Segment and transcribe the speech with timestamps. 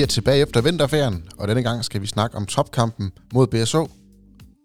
[0.00, 3.88] Vi er tilbage efter vinterferien, og denne gang skal vi snakke om topkampen mod BSO.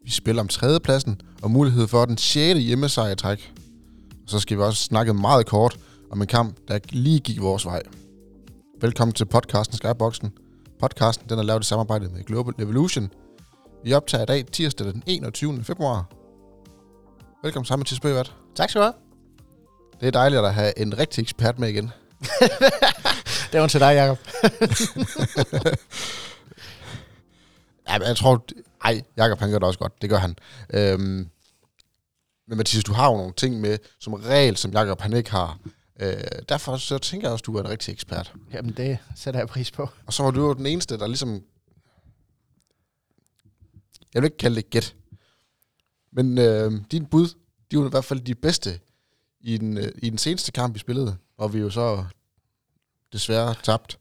[0.04, 2.60] Vi spiller om tredjepladsen og mulighed for den 6.
[2.60, 3.54] hjemmesejr i træk.
[4.12, 5.78] Og så skal vi også snakke meget kort
[6.12, 7.82] om en kamp, der lige gik vores vej.
[8.82, 10.32] Velkommen til podcasten Skyboxen.
[10.80, 13.10] Podcasten den er lavet i samarbejde med Global Evolution.
[13.84, 15.64] Vi optager i dag tirsdag den 21.
[15.64, 16.06] februar.
[17.44, 18.34] Velkommen sammen til Spøgvat.
[18.56, 18.94] Tak skal du have.
[20.00, 21.92] Det er dejligt at have en rigtig ekspert med igen.
[23.56, 24.20] Det var til dig, Jacob.
[27.90, 28.46] Ja, men jeg tror...
[28.84, 30.02] Ej, Jakob han gør det også godt.
[30.02, 30.36] Det gør han.
[30.74, 31.30] Øhm,
[32.48, 35.60] men Mathias, du har jo nogle ting med, som regel, som Jakob han ikke har.
[36.00, 36.14] Øh,
[36.50, 38.34] derfor så tænker jeg også, at du er en rigtig ekspert.
[38.54, 39.90] Jamen, det sætter jeg pris på.
[40.06, 41.44] Og så var du jo den eneste, der ligesom...
[44.14, 44.96] Jeg vil ikke kalde det gæt.
[46.12, 47.28] Men øh, din bud,
[47.72, 48.80] de var i hvert fald de bedste
[49.40, 51.18] i den, øh, i den seneste kamp, vi spillede.
[51.38, 52.06] Og vi jo så
[53.16, 54.00] desværre tabt.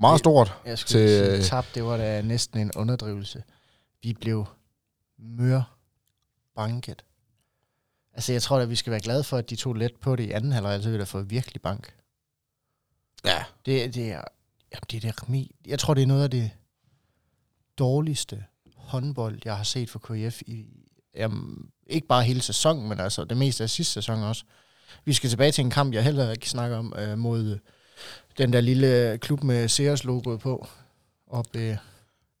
[0.00, 0.54] Meget stort.
[0.64, 3.42] Jeg skulle Til- sige, tab, det var da næsten en underdrivelse.
[4.02, 4.46] Vi blev
[5.18, 5.76] mør
[6.56, 7.04] banket.
[8.14, 10.24] Altså, jeg tror da, vi skal være glade for, at de tog let på det
[10.24, 11.94] i anden halvleg, ellers ville vi da få virkelig bank.
[13.24, 13.44] Ja.
[13.66, 14.22] Det, det er,
[14.72, 15.48] jamen, det er det.
[15.66, 16.50] Jeg tror, det er noget af det
[17.78, 18.44] dårligste
[18.76, 20.66] håndbold, jeg har set for KF i,
[21.16, 24.44] jamen, ikke bare hele sæsonen, men altså det meste af sidste sæson også.
[25.04, 27.58] Vi skal tilbage til en kamp, jeg heller ikke snakker om, øh, mod
[28.38, 30.66] den der lille klub med Sears logoet på.
[31.26, 31.76] Op, øh,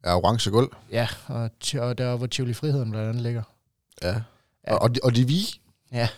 [0.04, 0.72] Ja, orange gulv.
[0.90, 3.42] ja, og, og der hvor Tivoli Friheden blandt andet ligger.
[4.02, 4.08] Ja.
[4.66, 4.74] Ja.
[4.74, 5.60] Og, og, de, og de vi.
[5.92, 6.08] Ja,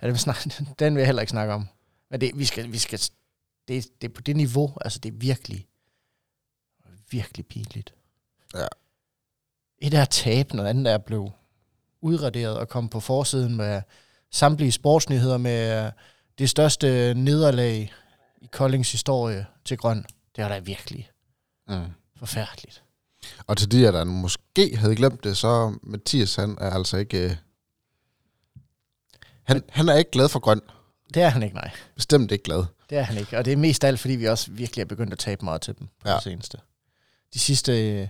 [0.00, 0.36] det vil snak,
[0.78, 1.68] den vil jeg heller ikke snakke om.
[2.10, 2.98] Men det, vi skal, vi skal,
[3.68, 5.66] det, det er på det niveau, altså det er virkelig,
[7.10, 7.94] virkelig pinligt.
[8.54, 8.66] Ja.
[9.78, 11.32] Et er at tabe, noget andet er at blive
[12.00, 13.82] udraderet og komme på forsiden med
[14.30, 15.90] samtlige sportsnyheder med
[16.38, 17.92] det største nederlag
[18.40, 20.04] i Koldings historie til grøn.
[20.36, 21.10] Det er da virkelig
[21.68, 21.86] Mm.
[22.16, 22.82] forfærdeligt.
[23.46, 27.24] Og til de, der måske havde glemt det, så Mathias, han er altså ikke...
[27.24, 27.36] Øh,
[29.42, 30.60] han, han er ikke glad for grøn.
[31.14, 31.70] Det er han ikke, nej.
[31.94, 32.64] Bestemt ikke glad.
[32.90, 33.38] Det er han ikke.
[33.38, 35.78] Og det er mest alt, fordi vi også virkelig er begyndt at tabe meget til
[35.78, 36.14] dem på Ja.
[36.14, 36.58] det seneste.
[37.34, 38.08] De sidste øh,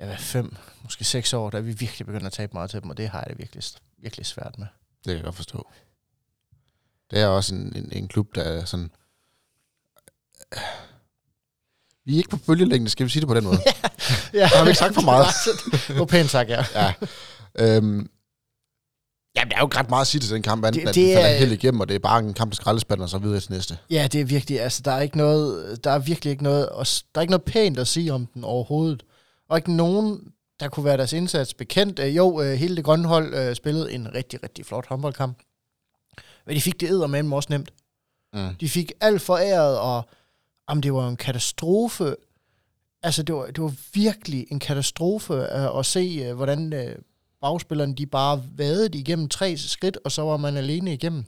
[0.00, 2.90] ja, fem, måske seks år, der er vi virkelig begyndt at tabe meget til dem,
[2.90, 3.62] og det har jeg det virkelig,
[3.98, 4.66] virkelig svært med.
[4.96, 5.70] Det kan jeg godt forstå.
[7.10, 8.90] Det er også en, en, en klub, der er sådan...
[12.06, 13.58] Vi er ikke på bølgelængde, skal vi sige det på den måde?
[14.34, 14.46] ja.
[14.46, 15.26] har vi ikke sagt for meget.
[15.88, 16.64] Det var pænt sagt, ja.
[16.74, 16.92] ja.
[17.58, 18.10] Øhm,
[19.36, 20.94] Jamen, der er jo ikke ret meget at sige til den kamp, andet Det- at
[20.94, 23.08] det det falder er- helt igennem, og det er bare en kamp, der skraldespand, og
[23.08, 23.78] så videre til næste.
[23.90, 26.86] Ja, det er virkelig, altså der er ikke noget, der er virkelig ikke noget, og
[26.86, 29.02] der er ikke noget pænt at sige om den overhovedet.
[29.48, 30.20] Og ikke nogen,
[30.60, 31.98] der kunne være deres indsats bekendt.
[31.98, 35.38] Øh, Jo, øh, hele det grønne hold øh, spillede en rigtig, rigtig flot håndboldkamp.
[36.46, 37.70] Men de fik det eddermame også nemt.
[38.34, 38.54] Mm.
[38.60, 40.08] De fik alt foræret, og
[40.68, 42.16] jamen, det var en katastrofe.
[43.02, 47.02] Altså, det var, det var virkelig en katastrofe uh, at se, uh, hvordan uh,
[47.40, 51.24] bagspillerne de bare vadede igennem tre skridt, og så var man alene igennem.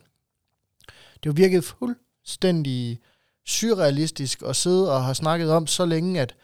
[1.23, 2.99] Det var virkelig fuldstændig
[3.45, 6.35] surrealistisk at sidde og have snakket om så længe, at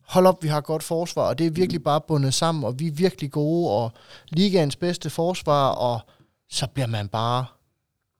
[0.00, 2.86] hold op, vi har godt forsvar, og det er virkelig bare bundet sammen, og vi
[2.86, 3.92] er virkelig gode, og
[4.28, 6.00] ligaens bedste forsvar, og
[6.50, 7.46] så bliver man bare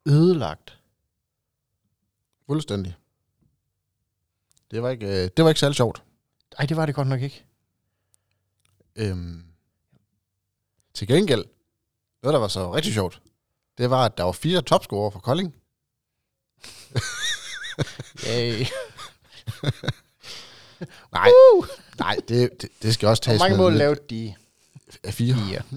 [0.06, 0.78] ødelagt.
[2.47, 2.94] Fuldstændig.
[4.72, 6.03] Det var ikke, øh, det var ikke særlig sjovt.
[6.59, 7.44] Ej, det var det godt nok ikke.
[8.97, 9.44] Øhm,
[10.94, 11.44] til gengæld,
[12.22, 13.22] noget, der var så rigtig sjovt,
[13.78, 15.55] det var, at der var fire topscorer for Kolding.
[18.28, 18.65] Yay.
[21.12, 21.31] Nej,
[21.99, 24.34] nej det, det, det skal også Hvor tages mange med mål lidt lavede de?
[25.05, 25.34] af fire.
[25.34, 25.62] Fire.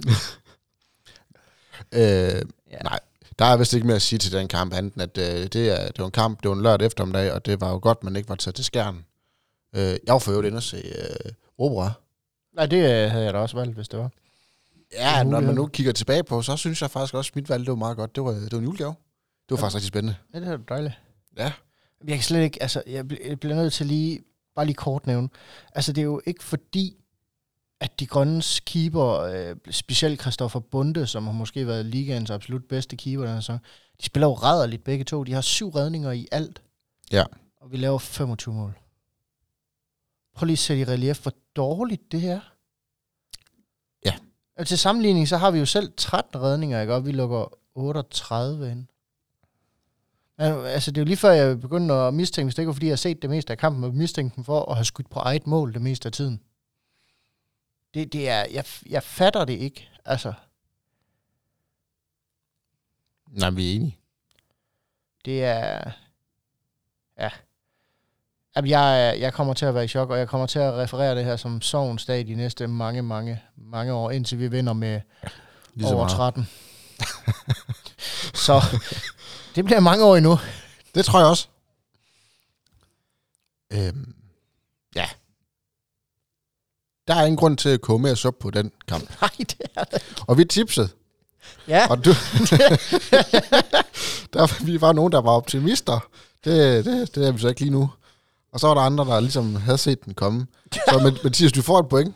[1.92, 2.42] Øh,
[2.72, 2.78] Ja.
[2.84, 3.00] Nej,
[3.40, 5.70] der er vist ikke mere at sige til den kamp, andet end at øh, det,
[5.70, 8.04] er, det var en kamp, det var en lørdag eftermiddag, og det var jo godt,
[8.04, 9.06] man ikke var taget til skærmen.
[9.76, 11.92] Øh, jeg var for øvrigt inde og se øh, opera.
[12.56, 14.12] Nej, det øh, havde jeg da også valgt, hvis det var.
[14.94, 17.62] Ja, når man nu kigger tilbage på, så synes jeg faktisk også, at mit valg
[17.62, 18.16] det var meget godt.
[18.16, 18.96] Det var, det var en julegave.
[19.50, 20.16] Det var faktisk rigtig spændende.
[20.34, 20.94] Ja, det er dejligt.
[21.38, 21.52] Ja.
[22.08, 24.20] Jeg kan slet ikke, altså, jeg bliver nødt til lige,
[24.56, 25.30] bare lige kort nævne.
[25.76, 26.98] Altså, det er jo ikke fordi,
[27.80, 32.96] at de grønnes keeper, øh, specielt Christoffer Bunde, som har måske været ligaens absolut bedste
[32.96, 33.60] keeper den her sæson,
[34.02, 35.24] de spiller jo rædderligt begge to.
[35.24, 36.62] De har syv redninger i alt.
[37.12, 37.24] Ja.
[37.62, 38.80] Og vi laver 25 mål.
[40.36, 42.40] Prøv lige at sætte i relief, hvor dårligt det er.
[44.06, 44.14] Ja.
[44.58, 46.94] Og til sammenligning, så har vi jo selv 13 redninger, ikke?
[46.94, 48.88] Og vi lukker 38 ind.
[50.38, 52.86] Altså, det er jo lige før, jeg begyndte at mistænke, hvis det ikke var, fordi
[52.86, 55.20] jeg har set det meste af kampen, og mistænke dem for at have skudt på
[55.20, 56.42] eget mål det meste af tiden.
[57.96, 59.90] Det, det er, jeg, jeg fatter det ikke.
[60.06, 60.34] Altså,
[63.28, 63.98] Nej, vi er enige.
[65.26, 65.92] det er,
[67.20, 67.30] ja.
[68.56, 71.16] Jamen, jeg, jeg kommer til at være i chok, og jeg kommer til at referere
[71.16, 75.02] det her som sovens dag de næste mange, mange, mange år, indtil vi vinder med
[75.74, 76.12] Lige over meget.
[76.12, 76.48] 13.
[78.46, 78.62] så
[79.56, 80.38] det bliver mange år endnu.
[80.96, 81.48] Det tror jeg også.
[83.74, 84.16] Øhm.
[87.08, 89.04] Der er ingen grund til at koge mere suppe på den kamp.
[89.22, 90.16] Nej, det er det.
[90.28, 90.90] Og vi tipsede.
[91.68, 92.10] Ja, Og du,
[94.34, 96.08] der, vi var nogen, der var optimister.
[96.46, 97.90] Det, det, det er vi så ikke lige nu.
[98.54, 100.48] Og så var der andre, der ligesom havde set den komme.
[100.90, 102.16] Så Mathias, du får et point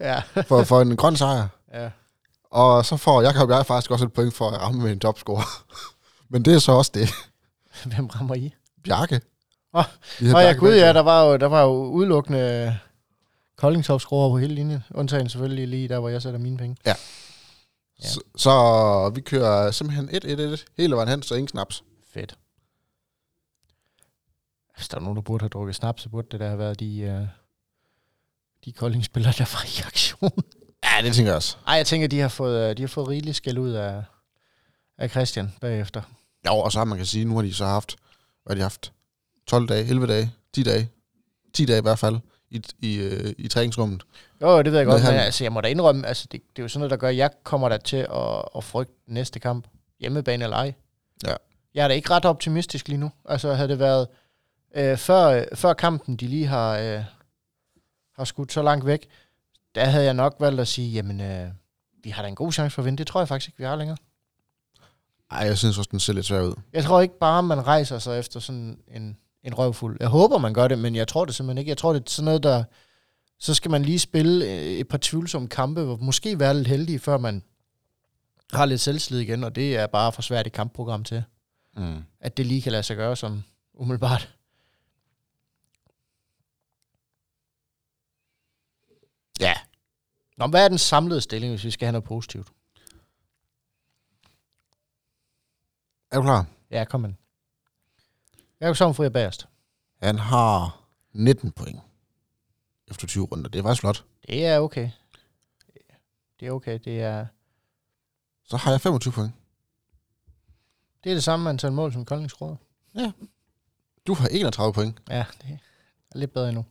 [0.00, 0.22] ja.
[0.48, 1.48] for, for en grøn sejr.
[1.74, 1.90] ja.
[2.50, 5.00] Og så får Jakob og jeg faktisk også et point for at ramme med en
[5.00, 5.42] topscore.
[6.30, 7.08] Men det er så også det.
[7.84, 8.54] Hvem rammer I?
[8.84, 9.20] Bjarke.
[9.74, 9.84] Åh,
[10.18, 12.78] havde Nå ja, gud ja, der var jo, der var jo udelukkende
[13.62, 14.84] koldingtopskruer på hele linjen.
[14.90, 16.76] Undtagen selvfølgelig lige der, hvor jeg sætter mine penge.
[16.86, 16.94] Ja.
[18.00, 20.08] Så, så vi kører simpelthen
[20.54, 21.84] 1-1-1 hele vejen hen, så ingen snaps.
[22.14, 22.38] Fedt.
[24.76, 26.80] Hvis der er nogen, der burde have drukket snaps, så burde det da have været
[26.80, 27.28] de, uh,
[28.64, 30.44] de koldingspillere, der var i aktion.
[30.84, 31.56] Ja, det tænker jeg også.
[31.66, 34.04] Ej, jeg tænker, de har fået, øh, de har fået rigeligt skæld ud af,
[34.98, 36.02] af Christian bagefter.
[36.46, 37.96] Jo, og så har man kan sige, nu har de så haft,
[38.44, 38.92] hvad har de haft?
[39.46, 40.88] 12 dage, 11 dage, 10 dage.
[41.54, 42.20] 10 dage i hvert fald
[42.52, 44.02] i, i, øh, i træningsrummet.
[44.42, 46.58] Jo, det ved jeg godt, men han- altså, jeg må da indrømme, altså, det, det
[46.58, 49.40] er jo sådan noget, der gør, at jeg kommer da til at, at frygte næste
[49.40, 49.66] kamp.
[50.00, 50.74] Hjemmebane eller ej.
[51.26, 51.34] Ja.
[51.74, 53.10] Jeg er da ikke ret optimistisk lige nu.
[53.28, 54.06] Altså, havde det været
[54.76, 57.04] øh, før, før kampen, de lige har, øh,
[58.16, 59.08] har skudt så langt væk,
[59.74, 61.48] der havde jeg nok valgt at sige, jamen, øh,
[62.04, 62.98] vi har da en god chance for at vinde.
[62.98, 63.96] Det tror jeg faktisk ikke, vi har længere.
[65.30, 66.54] Ej, jeg synes også, den ser lidt svær ud.
[66.72, 69.96] Jeg tror ikke bare, man rejser sig efter sådan en, en røvfuld.
[70.00, 71.68] Jeg håber, man gør det, men jeg tror det simpelthen ikke.
[71.68, 72.64] Jeg tror, det er sådan noget, der...
[73.38, 77.00] Så skal man lige spille øh, et par tvivlsomme kampe, hvor måske være lidt heldig,
[77.00, 77.42] før man
[78.52, 81.24] har lidt selvslid igen, og det er bare for svært et kampprogram til,
[81.76, 82.02] Mm.
[82.20, 83.42] at det lige kan lade sig gøre som
[83.74, 84.34] umiddelbart.
[89.40, 89.54] Ja.
[90.36, 92.48] Nå, hvad er den samlede stilling, hvis vi skal have noget positivt?
[96.10, 96.46] Er du klar?
[96.70, 97.16] Ja, kom
[98.62, 99.04] med.
[99.04, 99.46] Jeg er bagerst.
[100.02, 101.80] Han har 19 point
[102.90, 103.48] efter 20 runder.
[103.50, 104.04] Det er faktisk flot.
[104.26, 104.90] Det er okay.
[106.40, 106.78] Det er okay.
[106.84, 107.26] Det er,
[108.44, 109.32] Så har jeg 25 point.
[111.04, 112.30] det er det samme antal mål som Kolding
[114.06, 114.98] Du har 31 point.
[115.10, 115.58] Ja, det
[116.14, 116.64] er lidt bedre endnu.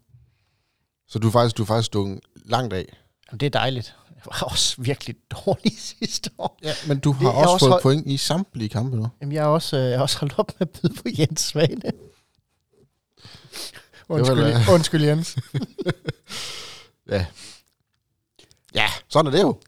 [1.08, 2.98] Så du er faktisk, du er faktisk stukket langt af.
[3.28, 3.98] Jamen, det er dejligt.
[4.26, 6.60] Jeg var også virkelig dårlig sidste år.
[6.64, 9.08] Ja, men du har Det er også, også fået hold- point i samtlige kampe nu.
[9.22, 11.42] Jamen, jeg har også, øh, jeg har også holdt op med at byde på Jens
[11.42, 11.82] Svane.
[14.10, 15.38] Undskyld, undskyld Jens.
[17.10, 17.26] Ja.
[18.76, 19.60] Ja, sådan er det jo.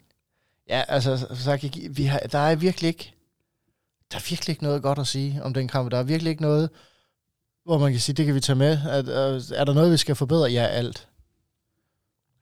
[0.70, 3.14] Ja, altså, så give- vi har, der er virkelig ikke,
[4.12, 5.92] der er virkelig ikke noget godt at sige om den kamp.
[5.92, 6.70] Der er virkelig ikke noget,
[7.66, 8.80] hvor man kan sige, det kan vi tage med.
[8.90, 10.52] At, øh, er der noget, vi skal forbedre?
[10.52, 11.08] Ja, alt.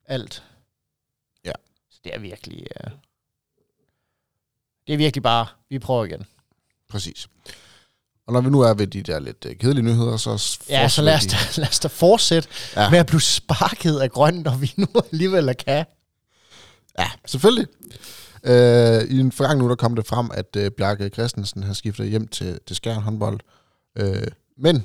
[0.04, 0.42] Alt.
[2.04, 2.92] Det er virkelig, uh,
[4.86, 6.26] det er virkelig bare, vi prøver igen.
[6.88, 7.28] Præcis.
[8.26, 10.58] Og når vi nu er ved de der lidt øh, kedelige nyheder, så...
[10.68, 12.90] Ja, så lad os, da, lad os da fortsætte Ja.
[12.90, 15.84] med at blive sparket af grønt, når vi nu alligevel kan.
[16.98, 17.66] Ja, selvfølgelig.
[18.44, 22.08] Øh, I en forgang nu, der kom det frem, at øh, Bjarke Christensen har skiftet
[22.10, 23.40] hjem til, til Skjern håndbold.
[23.98, 24.26] Øh,
[24.58, 24.84] men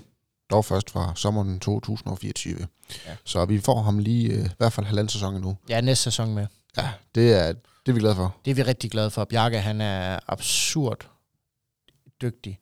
[0.51, 2.57] dog først fra sommeren 2024.
[2.59, 2.65] Ja.
[3.11, 3.15] Ja.
[3.25, 5.57] Så vi får ham lige øh, i hvert fald halvanden sæson endnu.
[5.69, 6.47] Ja, næste sæson med.
[6.77, 8.35] Ja, det er, det er vi glade for.
[8.45, 9.25] Det er vi rigtig glade for.
[9.25, 11.09] Bjarke, han er absurd
[12.21, 12.59] dygtig.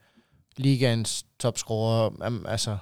[0.57, 2.27] Ligaens topscorer.
[2.27, 2.77] Um, altså,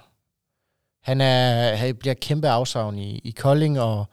[1.02, 4.06] han, er, han bliver kæmpe afsavn i, i Kolding, og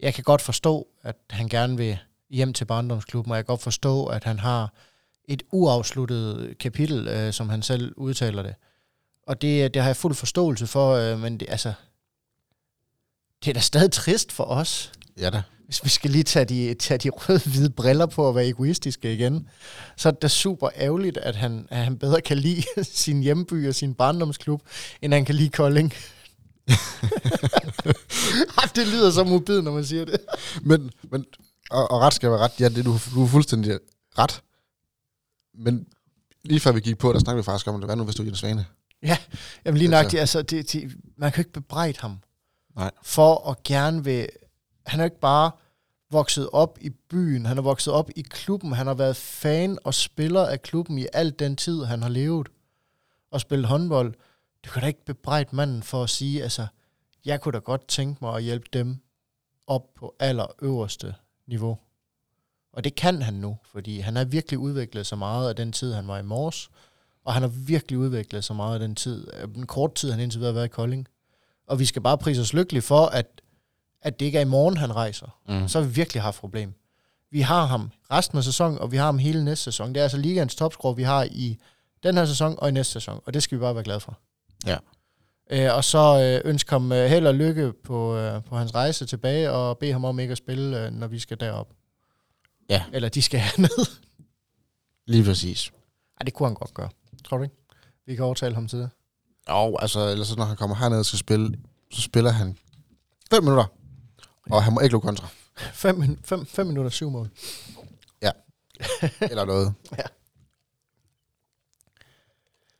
[0.00, 1.98] jeg kan godt forstå, at han gerne vil
[2.30, 4.72] hjem til barndomsklubben, og jeg kan godt forstå, at han har
[5.24, 8.54] et uafsluttet kapitel, øh, som han selv udtaler det.
[9.26, 11.72] Og det, det har jeg fuld forståelse for, øh, men det, altså,
[13.44, 15.42] det er da stadig trist for os, Ja da.
[15.66, 19.48] Hvis vi skal lige tage de, tage de røde-hvide briller på og være egoistiske igen,
[19.96, 22.62] så er det da super ærgerligt, at han, at han bedre kan lide
[23.04, 24.62] sin hjemby og sin barndomsklub,
[25.02, 25.92] end han kan lide Kolding.
[28.76, 30.16] Det lyder så mobil, når man siger det.
[30.62, 31.24] Men, men
[31.70, 32.52] og, og ret skal være ret.
[32.60, 33.78] Ja, det, du, du er fuldstændig
[34.18, 34.42] ret.
[35.54, 35.86] Men
[36.44, 38.26] lige før vi gik på, der snakkede vi faktisk om, hvad nu, hvis du er
[38.26, 38.66] Jens Svane?
[39.64, 42.18] Jamen lige Altså- nok, altså, det, det, man kan jo ikke bebrejde ham.
[42.76, 42.90] Nej.
[43.02, 44.28] For at gerne vil...
[44.86, 45.50] Han er ikke bare
[46.10, 49.94] vokset op i byen, han er vokset op i klubben, han har været fan og
[49.94, 52.48] spiller af klubben i al den tid, han har levet
[53.30, 54.14] og spillet håndbold.
[54.64, 56.66] Du kan da ikke bebrejde manden for at sige, altså,
[57.24, 58.96] jeg kunne da godt tænke mig at hjælpe dem
[59.66, 61.14] op på allerøverste
[61.46, 61.78] niveau.
[62.72, 65.92] Og det kan han nu, fordi han har virkelig udviklet så meget af den tid,
[65.92, 66.70] han var i Mors,
[67.24, 70.40] og han har virkelig udviklet så meget af den tid, den korte tid, han indtil
[70.40, 71.08] videre har været i Kolding.
[71.66, 73.40] Og vi skal bare prise os lykkelige for, at,
[74.04, 75.38] at det ikke er i morgen, han rejser.
[75.48, 75.68] Mm.
[75.68, 76.74] Så har vi virkelig haft problem.
[77.30, 79.88] Vi har ham resten af sæsonen, og vi har ham hele næste sæson.
[79.88, 81.58] Det er altså ligaens topscorer, vi har i
[82.02, 83.20] den her sæson og i næste sæson.
[83.26, 84.18] Og det skal vi bare være glade for.
[84.66, 84.76] Ja.
[85.50, 89.06] Øh, og så øh, ønsker ham øh, held og lykke på, øh, på hans rejse
[89.06, 91.68] tilbage, og bede ham om ikke at spille, øh, når vi skal derop.
[92.70, 92.82] Ja.
[92.92, 93.86] Eller de skal herned.
[95.06, 95.72] Lige præcis.
[96.20, 96.88] Ej, det kunne han godt gøre.
[97.24, 97.56] Tror du ikke?
[98.06, 98.90] Vi kan overtale ham til det.
[99.50, 101.58] Jo, altså, ellers så når han kommer herned og skal spille,
[101.92, 102.56] så spiller han
[103.30, 103.64] 5 minutter.
[104.50, 105.28] Og han må ikke lukke kontra.
[105.56, 107.30] 5 min- fem, fem minutter, syv mål.
[109.20, 109.74] Eller noget.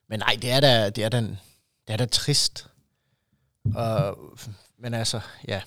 [0.09, 1.37] Men nej, det er da, det er da, det
[1.89, 2.67] er da trist.
[3.75, 4.19] Og,
[4.79, 5.63] men altså, ja.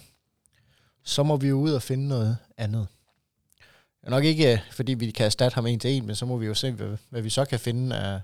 [1.03, 2.87] Så må vi jo ud og finde noget andet.
[4.01, 6.25] Det er nok ikke, øh, fordi vi kan erstatte ham en til en, men så
[6.25, 8.21] må vi jo se, hvad, hvad vi så kan finde af,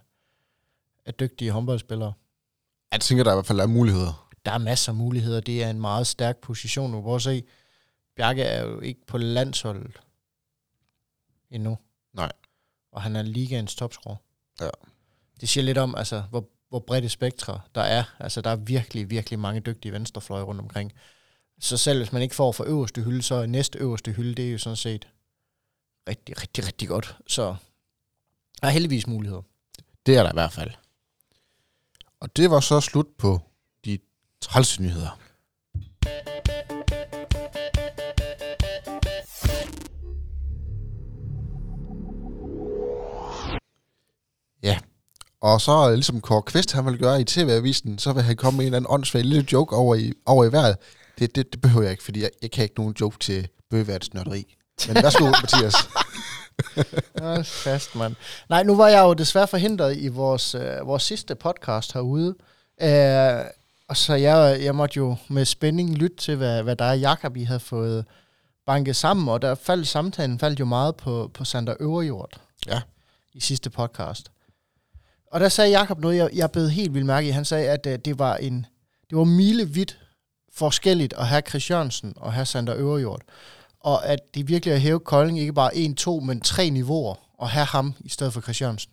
[1.05, 2.13] af dygtige håndboldspillere.
[2.91, 4.29] Jeg tænker, der i hvert fald er muligheder.
[4.45, 5.39] Der er masser af muligheder.
[5.39, 6.91] Det er en meget stærk position.
[6.91, 7.43] Nu prøv at se.
[8.15, 9.99] Bjarke er jo ikke på landsholdet
[11.51, 11.77] endnu.
[12.13, 12.31] Nej.
[12.91, 14.15] Og han er ligaens topscorer.
[14.61, 14.69] Ja.
[15.41, 18.03] Det siger lidt om, altså, hvor, hvor bredt et spektre der er.
[18.19, 20.93] Altså, der er virkelig, virkelig mange dygtige venstrefløje rundt omkring.
[21.59, 24.47] Så selv hvis man ikke får for øverste hylde, så er næste øverste hylde, det
[24.47, 25.07] er jo sådan set
[26.07, 27.17] rigtig, rigtig, rigtig godt.
[27.27, 27.55] Så
[28.61, 29.41] der er heldigvis muligheder.
[30.05, 30.71] Det er der i hvert fald.
[32.19, 33.41] Og det var så slut på
[33.85, 33.99] de
[34.41, 35.19] trælse nyheder.
[45.43, 48.65] Og så ligesom Kåre Kvist, han vil gøre i TV-avisen, så vil han komme med
[48.65, 50.77] en eller anden åndssvag lille joke over i, over i vejret.
[51.19, 54.13] Det, det, det behøver jeg ikke, fordi jeg, jeg kan ikke nogen joke til bøgeværets
[54.13, 54.55] nørderi.
[54.87, 55.75] Men værsgo, Mathias.
[57.21, 58.15] Hold fast, mand.
[58.49, 62.35] Nej, nu var jeg jo desværre forhindret i vores, øh, vores sidste podcast herude.
[62.81, 63.45] Øh,
[63.87, 67.37] og så jeg, jeg måtte jo med spænding lytte til, hvad, hvad der og Jakob
[67.37, 68.05] I havde fået
[68.65, 69.29] banket sammen.
[69.29, 72.41] Og der faldt samtalen faldt jo meget på, på Sander Øverjord.
[72.67, 72.81] Ja.
[73.33, 74.32] I sidste podcast.
[75.33, 77.31] Og der sagde Jakob noget, jeg, jeg blev helt vildt mærke i.
[77.31, 78.65] Han sagde, at øh, det var en
[79.09, 79.99] det var milevidt
[80.53, 83.21] forskelligt at have Chris Jørgensen og have Sander Øverjord
[83.83, 87.49] og at det virkelig er hæve Kolding ikke bare 1, 2, men tre niveauer, og
[87.49, 88.91] have ham i stedet for Chris Jørgensen.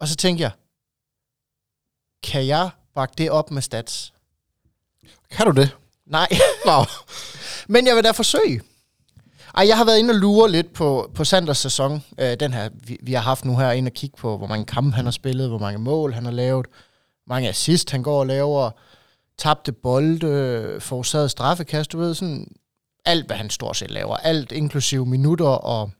[0.00, 0.50] Og så tænkte jeg,
[2.22, 4.12] kan jeg bakke det op med stats?
[5.30, 5.76] Kan du det?
[6.06, 6.28] Nej,
[6.66, 6.84] Nå.
[7.68, 8.62] men jeg vil da forsøge.
[9.54, 12.68] Ej, jeg har været inde og lure lidt på, på Sanders sæson, øh, den her,
[12.74, 15.12] vi, vi har haft nu her, inde og kigge på, hvor mange kampe han har
[15.12, 16.66] spillet, hvor mange mål han har lavet,
[17.24, 18.70] hvor mange assist han går og laver,
[19.38, 22.46] tabte bolde, forårsaget straffekast, du ved, sådan
[23.04, 24.16] alt, hvad han stort set laver.
[24.16, 25.90] Alt, inklusive minutter og,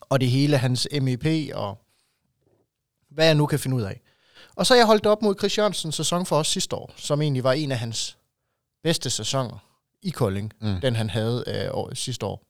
[0.00, 1.78] og det hele, hans MEP og
[3.10, 4.00] hvad jeg nu kan finde ud af.
[4.56, 7.22] Og så har jeg holdt op mod Chris Jørgensens sæson for os sidste år, som
[7.22, 8.16] egentlig var en af hans
[8.82, 9.58] bedste sæsoner
[10.02, 10.80] i Kolding, Mm.
[10.80, 12.42] den han havde øh, år, sidste år.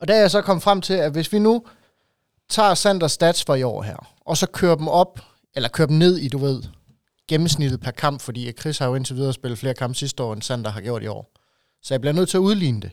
[0.00, 1.64] Og der er jeg så kommet frem til, at hvis vi nu
[2.48, 5.20] tager Sanders stats for i år her, og så kører dem op,
[5.54, 6.62] eller kører dem ned i, du ved,
[7.28, 10.42] gennemsnittet per kamp, fordi Chris har jo indtil videre spillet flere kampe sidste år, end
[10.42, 11.32] Sander har gjort i år.
[11.82, 12.90] Så jeg bliver nødt til at udligne det.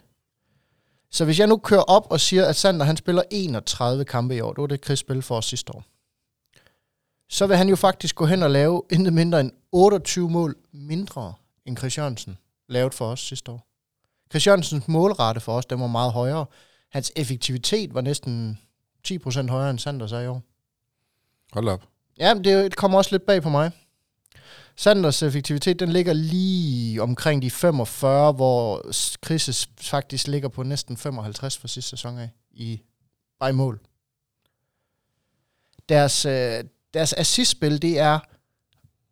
[1.12, 4.42] Så hvis jeg nu kører op og siger, at Sander han spiller 31 kampe i
[4.42, 5.84] år, det var det Chris spillede for os sidste år,
[7.30, 11.34] så vil han jo faktisk gå hen og lave intet mindre end 28 mål mindre,
[11.66, 12.38] end Chris Jørgensen
[12.70, 13.68] lavede for os sidste år.
[14.32, 16.46] Chris Jørgensens målrate for os, den var meget højere.
[16.90, 18.60] Hans effektivitet var næsten
[19.08, 20.42] 10% højere end Sanders er i år.
[21.54, 21.84] Hold op.
[22.20, 23.72] Ja, men det kommer også lidt bag på mig.
[24.76, 28.82] Sanders effektivitet, den ligger lige omkring de 45, hvor
[29.26, 32.82] Chris' faktisk ligger på næsten 55 for sidste sæson af, i,
[33.40, 33.80] bare i mål.
[35.90, 36.64] Deres, øh,
[36.94, 38.20] deres assistspil, det er,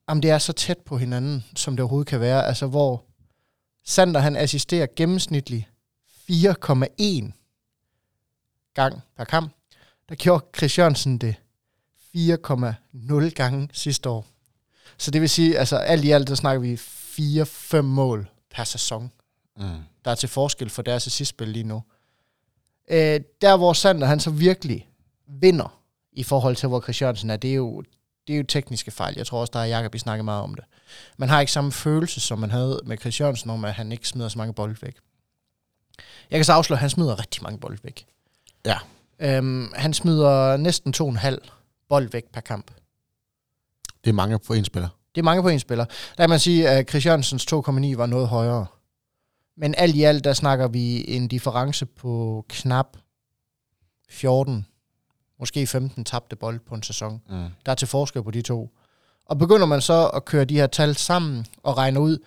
[0.10, 2.46] jamen det er så tæt på hinanden, som det overhovedet kan være.
[2.46, 3.06] Altså, hvor
[3.86, 5.66] Sander, han assisterer gennemsnitligt
[6.32, 7.43] 4,1
[8.74, 9.52] gang per kamp.
[10.10, 11.36] Der gjorde Chris Jørgensen det
[12.16, 14.26] 4,0 gange sidste år.
[14.98, 16.76] Så det vil sige, altså alt i alt, der snakker vi
[17.76, 19.12] 4-5 mål per sæson,
[19.58, 19.64] Mm.
[20.06, 21.84] der er til forskel for deres assistspil lige nu.
[22.88, 24.90] Øh, der hvor Sander, han så virkelig
[25.28, 25.80] vinder
[26.12, 27.84] i forhold til, hvor Chris Jørgensen er, det er jo,
[28.28, 29.14] det er jo tekniske fejl.
[29.18, 30.64] Jeg tror også, der er Jacob, vi snakker meget om det.
[31.18, 34.08] Man har ikke samme følelse, som man havde med Chris Jørgensen, om at han ikke
[34.08, 34.96] smider så mange bolde væk.
[36.32, 38.06] Jeg kan så afsløre, at han smider rigtig mange bolde væk.
[38.66, 38.78] Ja.
[39.20, 41.38] Øhm, han smider næsten 2,5
[41.90, 42.72] bold væk per kamp.
[44.04, 44.90] Det er mange på en spiller.
[45.16, 45.86] Det er mange på en spiller.
[45.86, 48.66] Der kan man sige, at Chris Jørgensens 2,9 var noget højere.
[49.58, 52.98] Men alt i alt, der snakker vi en difference på knap
[54.10, 54.66] 14,
[55.40, 57.22] måske 15 tabte bold på en sæson.
[57.30, 57.46] Mm.
[57.66, 58.70] Der er til forskel på de to.
[59.26, 62.18] Og begynder man så at køre de her tal sammen og regne ud,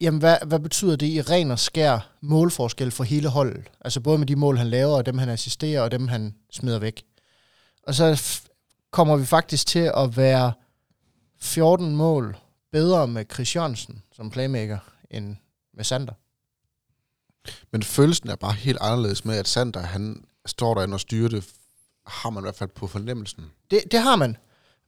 [0.00, 3.70] jamen hvad, hvad betyder det i ren og skær målforskel for hele holdet?
[3.80, 6.78] Altså både med de mål, han laver, og dem han assisterer, og dem han smider
[6.78, 7.04] væk.
[7.82, 8.22] Og så
[8.90, 10.52] kommer vi faktisk til at være
[11.40, 12.36] 14 mål
[12.72, 14.78] bedre med Chris Jørgensen som playmaker,
[15.10, 15.36] end
[15.74, 16.12] med Sander.
[17.70, 21.48] Men følelsen er bare helt anderledes med, at Sander, han står derinde og styrer det,
[22.06, 23.44] har man i hvert fald på fornemmelsen.
[23.70, 24.36] Det, det har man.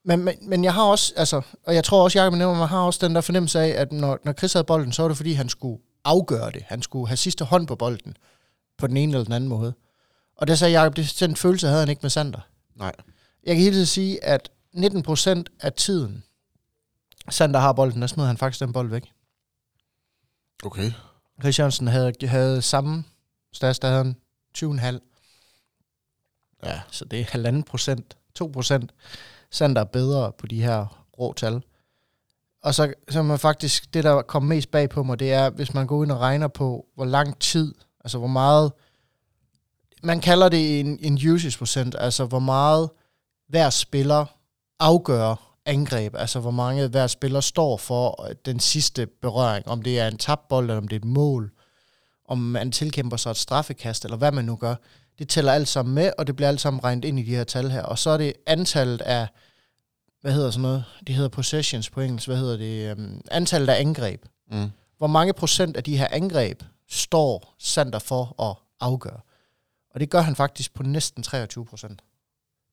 [0.04, 2.80] Men, men, men jeg har også, altså, og jeg tror også, Jacob nævner, man har
[2.80, 5.32] også den der fornemmelse af, at når, når Chris havde bolden, så var det fordi,
[5.32, 6.62] han skulle afgøre det.
[6.62, 8.16] Han skulle have sidste hånd på bolden,
[8.78, 9.74] på den ene eller den anden måde.
[10.36, 12.40] Og der sagde Jacob, det, den følelse havde han ikke med Sander.
[12.74, 12.92] Nej.
[13.44, 16.24] Jeg kan hele tiden sige, at 19% af tiden,
[17.30, 19.12] Sander har bolden, der smider han faktisk den bold væk.
[20.64, 20.92] Okay.
[21.40, 23.04] Chris Jørgensen havde, havde samme
[23.52, 24.16] stats, der havde han
[24.58, 24.98] 20,5.
[26.64, 28.90] Ja, så det er halvanden procent, 2 procent.
[29.50, 31.62] Sander er bedre på de her rå tal.
[32.62, 35.50] Og så, så er man faktisk, det der kommer mest bag på mig, det er,
[35.50, 38.72] hvis man går ind og regner på, hvor lang tid, altså hvor meget,
[40.02, 42.90] man kalder det en, en usage procent, altså hvor meget
[43.48, 44.26] hver spiller
[44.78, 49.98] afgør angreb, altså hvor mange hver spiller står for øh, den sidste berøring, om det
[49.98, 51.50] er en tabbold, eller om det er et mål,
[52.28, 54.74] om man tilkæmper sig et straffekast, eller hvad man nu gør.
[55.20, 57.44] Det tæller alt sammen med, og det bliver alt sammen regnet ind i de her
[57.44, 57.82] tal her.
[57.82, 59.28] Og så er det antallet af,
[60.20, 63.80] hvad hedder sådan noget, det hedder possessions på engelsk, hvad hedder det, um, antallet af
[63.80, 64.24] angreb.
[64.50, 64.70] Mm.
[64.98, 69.20] Hvor mange procent af de her angreb står Sander for at afgøre?
[69.94, 72.02] Og det gør han faktisk på næsten 23 procent.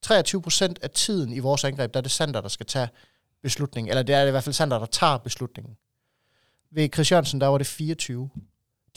[0.01, 2.87] 23 procent af tiden i vores angreb, der er det Sander, der skal tage
[3.41, 3.89] beslutningen.
[3.89, 5.77] Eller det er i hvert fald Sander, der tager beslutningen.
[6.71, 8.29] Ved Chris Jørgensen, der var det 24.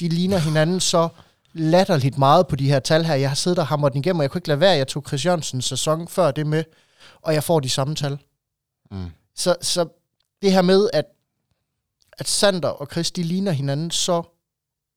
[0.01, 1.09] De ligner hinanden så
[1.53, 3.15] latterligt meget på de her tal her.
[3.15, 4.77] Jeg har siddet og hamret den igennem, og jeg kunne ikke lade være.
[4.77, 6.65] Jeg tog Chris Jørgensens sæson før det med,
[7.23, 8.19] og jeg får de samme tal.
[8.91, 9.11] Mm.
[9.35, 9.89] Så, så
[10.43, 11.05] det her med, at,
[12.13, 14.23] at Sander og Chris, de ligner hinanden så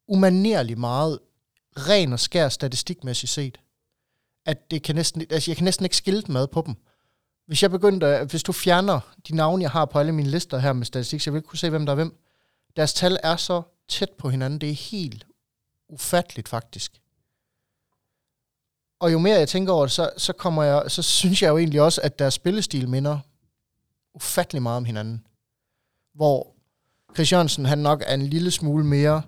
[0.08, 1.20] umanerligt meget,
[1.78, 3.58] ren og skær statistikmæssigt set,
[4.46, 6.76] at det kan næsten, altså jeg kan næsten ikke skille dem ad på dem.
[7.48, 10.74] Hvis jeg begyndte, hvis du fjerner de navne, jeg har på alle mine lister her
[10.74, 12.20] med statistik, så jeg vil ikke kunne se, hvem der er hvem.
[12.76, 15.26] Deres tal er så tæt på hinanden, det er helt
[15.94, 17.02] ufatteligt faktisk.
[19.00, 21.58] Og jo mere jeg tænker over det, så, så, kommer jeg, så synes jeg jo
[21.58, 23.20] egentlig også, at deres spillestil minder
[24.14, 25.26] ufattelig meget om hinanden.
[26.14, 26.56] Hvor
[27.14, 29.22] Chris Jørgensen, han nok er en lille smule mere,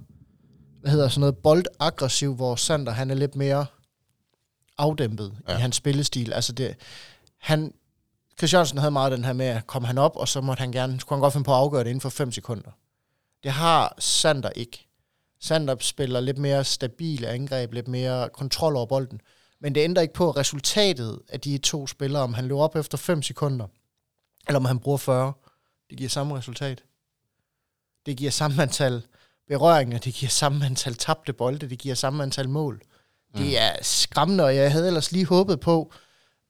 [0.82, 3.66] hvad hedder sådan noget, boldaggressiv, hvor Sander, han er lidt mere
[4.78, 5.58] afdæmpet ja.
[5.58, 6.34] I hans spillestil.
[6.34, 6.76] Altså det,
[7.38, 7.74] han,
[8.38, 10.72] Chris Jørgensen havde meget den her med, at kom han op, og så måtte han
[10.72, 12.72] gerne, skulle han godt finde på at afgøre det inden for 5 sekunder.
[13.44, 14.85] Det har Sander ikke.
[15.46, 19.22] Sander spiller lidt mere stabile angreb, lidt mere kontrol over bolden.
[19.62, 22.98] Men det ændrer ikke på resultatet af de to spillere, om han løber op efter
[22.98, 23.68] 5 sekunder,
[24.48, 25.34] eller om han bruger 40.
[25.90, 26.84] Det giver samme resultat.
[28.06, 29.04] Det giver samme antal
[29.48, 32.82] berøringer, det giver samme antal tabte bolde, det giver samme antal mål.
[33.34, 33.40] Mm.
[33.42, 35.94] Det er skræmmende, og jeg havde ellers lige håbet på,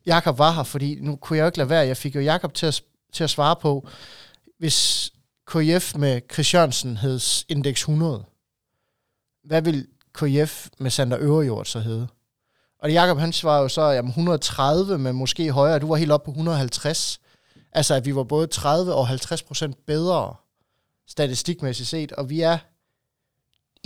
[0.06, 1.88] Jakob var her, fordi nu kunne jeg jo ikke lade være.
[1.88, 3.88] Jeg fik jo Jakob til at, til at svare på,
[4.58, 5.12] hvis
[5.48, 8.26] KF med Chris Jørgensen hed indeks 100,
[9.46, 12.08] hvad vil KF med Sander Øverjord så hedde?
[12.80, 15.80] Og Jakob han svarede jo så, jamen 130, men måske højere.
[15.80, 17.22] Du var helt oppe på 150.
[17.72, 20.36] Altså, at vi var både 30 og 50 procent bedre
[21.08, 22.58] statistikmæssigt set, og vi er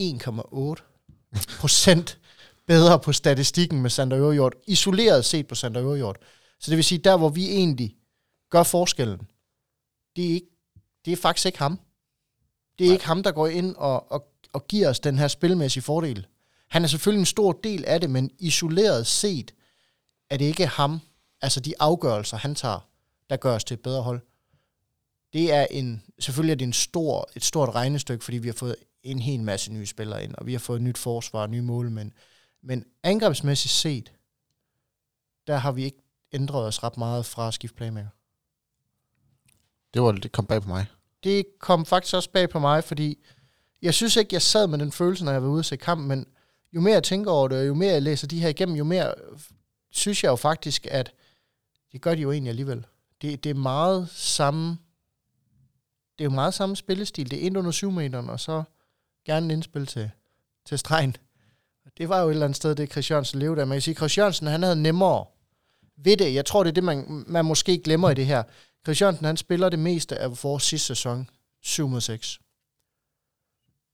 [0.01, 2.19] 1,8 procent
[2.67, 6.17] bedre på statistikken med Sander Øverjord, isoleret set på Sander Øverjord.
[6.59, 7.95] Så det vil sige, der hvor vi egentlig
[8.49, 9.19] gør forskellen,
[10.15, 10.47] det er, ikke,
[11.05, 11.79] det er faktisk ikke ham.
[12.79, 12.93] Det er Nej.
[12.93, 16.27] ikke ham, der går ind og, og, og giver os den her spilmæssige fordel.
[16.67, 19.53] Han er selvfølgelig en stor del af det, men isoleret set
[20.29, 20.99] er det ikke ham,
[21.41, 22.89] altså de afgørelser, han tager,
[23.29, 24.21] der gør os til et bedre hold.
[25.33, 28.75] Det er en, selvfølgelig er det en stor, et stort regnestykke, fordi vi har fået
[29.03, 31.61] en hel masse nye spillere ind, og vi har fået et nyt forsvar og nye
[31.61, 32.13] mål, men,
[32.63, 34.13] men angrebsmæssigt set,
[35.47, 36.01] der har vi ikke
[36.33, 38.09] ændret os ret meget fra at skifte playmaker.
[39.93, 40.85] Det, var, det kom bag på mig.
[41.23, 43.17] Det kom faktisk også bag på mig, fordi
[43.81, 46.01] jeg synes ikke, jeg sad med den følelse, når jeg var ude og se kamp,
[46.01, 46.25] men
[46.73, 48.83] jo mere jeg tænker over det, og jo mere jeg læser de her igennem, jo
[48.83, 49.13] mere
[49.91, 51.11] synes jeg jo faktisk, at
[51.91, 52.85] det gør de jo egentlig alligevel.
[53.21, 54.77] Det, det er meget samme,
[56.17, 57.31] det er jo meget samme spillestil.
[57.31, 58.63] Det er ind under 7 meteren, og så
[59.25, 60.11] gerne en indspil til,
[60.65, 61.15] til stregen.
[61.97, 63.67] Det var jo et eller andet sted, det Chris Jørgensen levede af.
[63.67, 65.25] Man kan sige, Chris Jørgensen, han havde nemmere
[65.97, 66.33] ved det.
[66.33, 68.43] Jeg tror, det er det, man, man måske glemmer i det her.
[68.85, 71.29] Chris Jørgensen, han spiller det meste af vores sidste sæson,
[71.61, 72.39] 7 mod 6.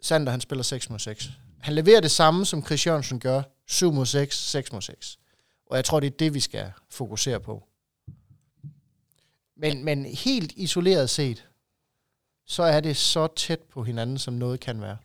[0.06, 1.30] Sander, han spiller 6 mod 6.
[1.60, 5.18] Han leverer det samme, som Chris Jørgensen gør, 7 mod 6, 6 mod 6.
[5.66, 7.68] Og jeg tror, det er det, vi skal fokusere på.
[9.58, 11.48] Men, men helt isoleret set,
[12.46, 14.98] så er det så tæt på hinanden, som noget kan være.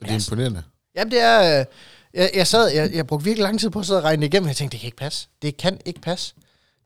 [0.00, 0.62] Det er imponerende.
[0.94, 1.60] Jamen, det er...
[1.60, 1.66] Øh,
[2.12, 4.48] jeg, jeg, sad, jeg, jeg brugte virkelig lang tid på at sidde og regne igennem.
[4.48, 5.28] Jeg tænkte, det kan ikke passe.
[5.42, 6.34] Det kan ikke passe.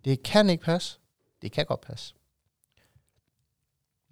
[0.05, 0.99] Det kan ikke passe.
[1.43, 2.15] Det kan godt passe.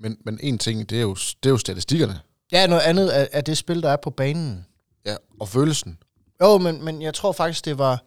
[0.00, 2.20] Men, men en ting, det er jo, det er jo statistikkerne.
[2.52, 4.66] Ja, noget andet er, er det spil, der er på banen.
[5.06, 5.98] Ja, og følelsen.
[6.42, 8.04] Jo, men, men jeg tror faktisk, det var...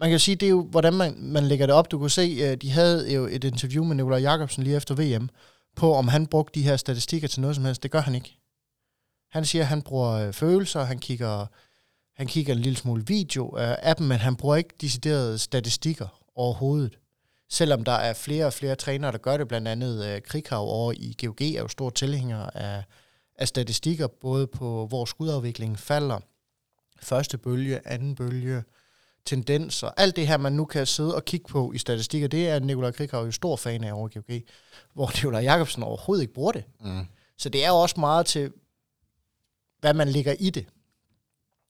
[0.00, 1.90] Man kan sige, det er jo, hvordan man, man lægger det op.
[1.90, 5.28] Du kunne se, øh, de havde jo et interview med Nikolaj Jakobsen lige efter VM,
[5.76, 7.82] på om han brugte de her statistikker til noget som helst.
[7.82, 8.38] Det gør han ikke.
[9.30, 11.46] Han siger, at han bruger øh, følelser, han kigger,
[12.16, 16.98] han kigger en lille smule video af dem, men han bruger ikke deciderede statistikker overhovedet.
[17.50, 20.92] Selvom der er flere og flere trænere, der gør det, blandt andet øh, Krighav over
[20.92, 22.84] i GOG er jo stor tilhænger af,
[23.38, 26.20] af statistikker, både på hvor skudafviklingen falder,
[27.02, 28.64] første bølge, anden bølge,
[29.24, 32.58] tendenser, alt det her, man nu kan sidde og kigge på i statistikker, det er
[32.58, 34.40] Nikolaj Krighav jo stor fan af over GOG,
[34.94, 36.64] hvor Nikolaj Jakobsen overhovedet ikke bruger det.
[36.80, 37.06] Mm.
[37.38, 38.52] Så det er jo også meget til,
[39.80, 40.66] hvad man ligger i det.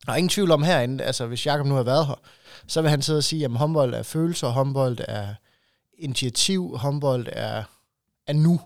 [0.07, 2.21] Der er ingen tvivl om herinde, altså hvis Jakob nu har været her,
[2.67, 5.35] så vil han sidde og sige, at håndbold er følelser, håndbold er
[5.99, 7.65] initiativ, håndbold er,
[8.27, 8.61] er nu.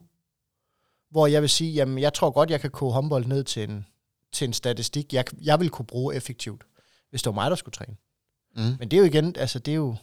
[1.10, 3.86] Hvor jeg vil sige, jamen jeg tror godt, jeg kan koge håndbold ned til en,
[4.32, 6.64] til en statistik, jeg, jeg vil kunne bruge effektivt,
[7.10, 7.96] hvis det var mig, der skulle træne.
[8.56, 8.76] Mm.
[8.78, 9.96] Men det er jo igen, altså det er jo,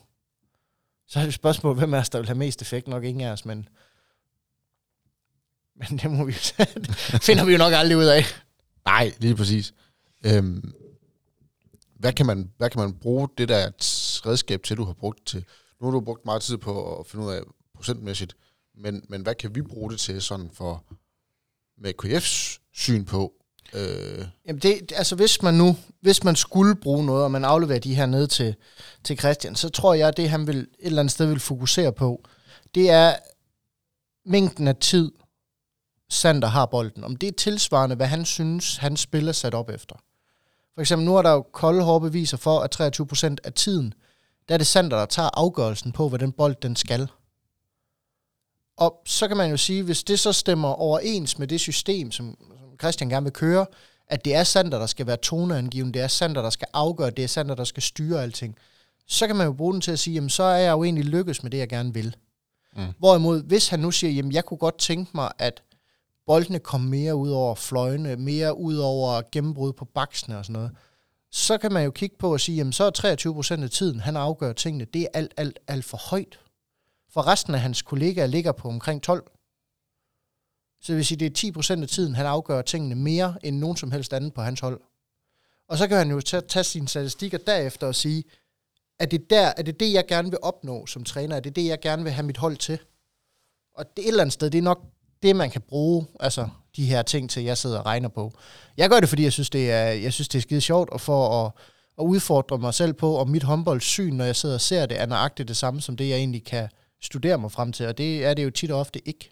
[1.07, 3.31] så er det et spørgsmål, hvem er der vil have mest effekt, nok ingen af
[3.31, 3.69] os, men,
[5.75, 6.33] men det må vi
[7.27, 8.23] finder vi jo nok aldrig ud af.
[8.85, 9.73] Nej, lige præcis.
[10.25, 10.73] Øhm,
[11.99, 13.71] hvad, kan man, hvad kan man bruge det der
[14.25, 15.45] redskab til, du har brugt til?
[15.81, 17.41] Nu har du brugt meget tid på at finde ud af
[17.75, 18.35] procentmæssigt,
[18.77, 20.83] men, men hvad kan vi bruge det til sådan for
[21.77, 23.33] med KF's syn på?
[23.73, 24.25] Øh.
[24.47, 27.95] Jamen det, altså hvis man nu, hvis man skulle bruge noget, og man afleverer de
[27.95, 28.55] her ned til,
[29.03, 31.93] til Christian, så tror jeg, at det han vil et eller andet sted vil fokusere
[31.93, 32.23] på,
[32.75, 33.15] det er
[34.25, 35.11] mængden af tid,
[36.09, 37.03] Sander har bolden.
[37.03, 39.95] Om det er tilsvarende, hvad han synes, han spiller sat op efter.
[40.73, 42.81] For eksempel nu er der jo kolde hårde beviser for, at
[43.31, 43.93] 23% af tiden,
[44.47, 47.09] der er det Sander, der tager afgørelsen på, hvad den bold den skal.
[48.77, 52.37] Og så kan man jo sige, hvis det så stemmer overens med det system, som,
[52.59, 53.65] som Christian gerne vil køre,
[54.07, 57.23] at det er Sander, der skal være toneangivende, det er Sander, der skal afgøre, det
[57.23, 58.55] er Sander, der skal styre alting,
[59.07, 61.05] så kan man jo bruge den til at sige, jamen så er jeg jo egentlig
[61.05, 62.15] lykkes med det, jeg gerne vil.
[62.75, 62.85] Mm.
[62.97, 65.63] Hvorimod, hvis han nu siger, jamen jeg kunne godt tænke mig, at
[66.25, 70.71] boldene kom mere ud over fløjene, mere ud over gennembrud på baksene og sådan noget,
[71.31, 73.99] så kan man jo kigge på og sige, jamen så er 23 procent af tiden,
[73.99, 76.39] han afgør tingene, det er alt, alt, alt for højt.
[77.09, 79.31] For resten af hans kollegaer ligger på omkring 12.
[80.81, 83.57] Så det vil sige, det er 10 procent af tiden, han afgør tingene mere end
[83.57, 84.81] nogen som helst anden på hans hold.
[85.67, 88.23] Og så kan han jo tage, tage sine statistikker derefter og sige,
[88.99, 91.35] er det, der, er det det, jeg gerne vil opnå som træner?
[91.35, 92.79] Er det det, jeg gerne vil have mit hold til?
[93.73, 94.85] Og det et eller andet sted, det er nok
[95.23, 98.31] det, man kan bruge, altså de her ting til, jeg sidder og regner på.
[98.77, 101.01] Jeg gør det, fordi jeg synes, det er, jeg synes, det er skide sjovt, og
[101.01, 101.51] for at,
[101.99, 105.05] at udfordre mig selv på, om mit håndboldsyn, når jeg sidder og ser det, er
[105.05, 106.69] nøjagtigt det samme, som det, jeg egentlig kan
[107.01, 109.31] studere mig frem til, og det er det jo tit og ofte ikke.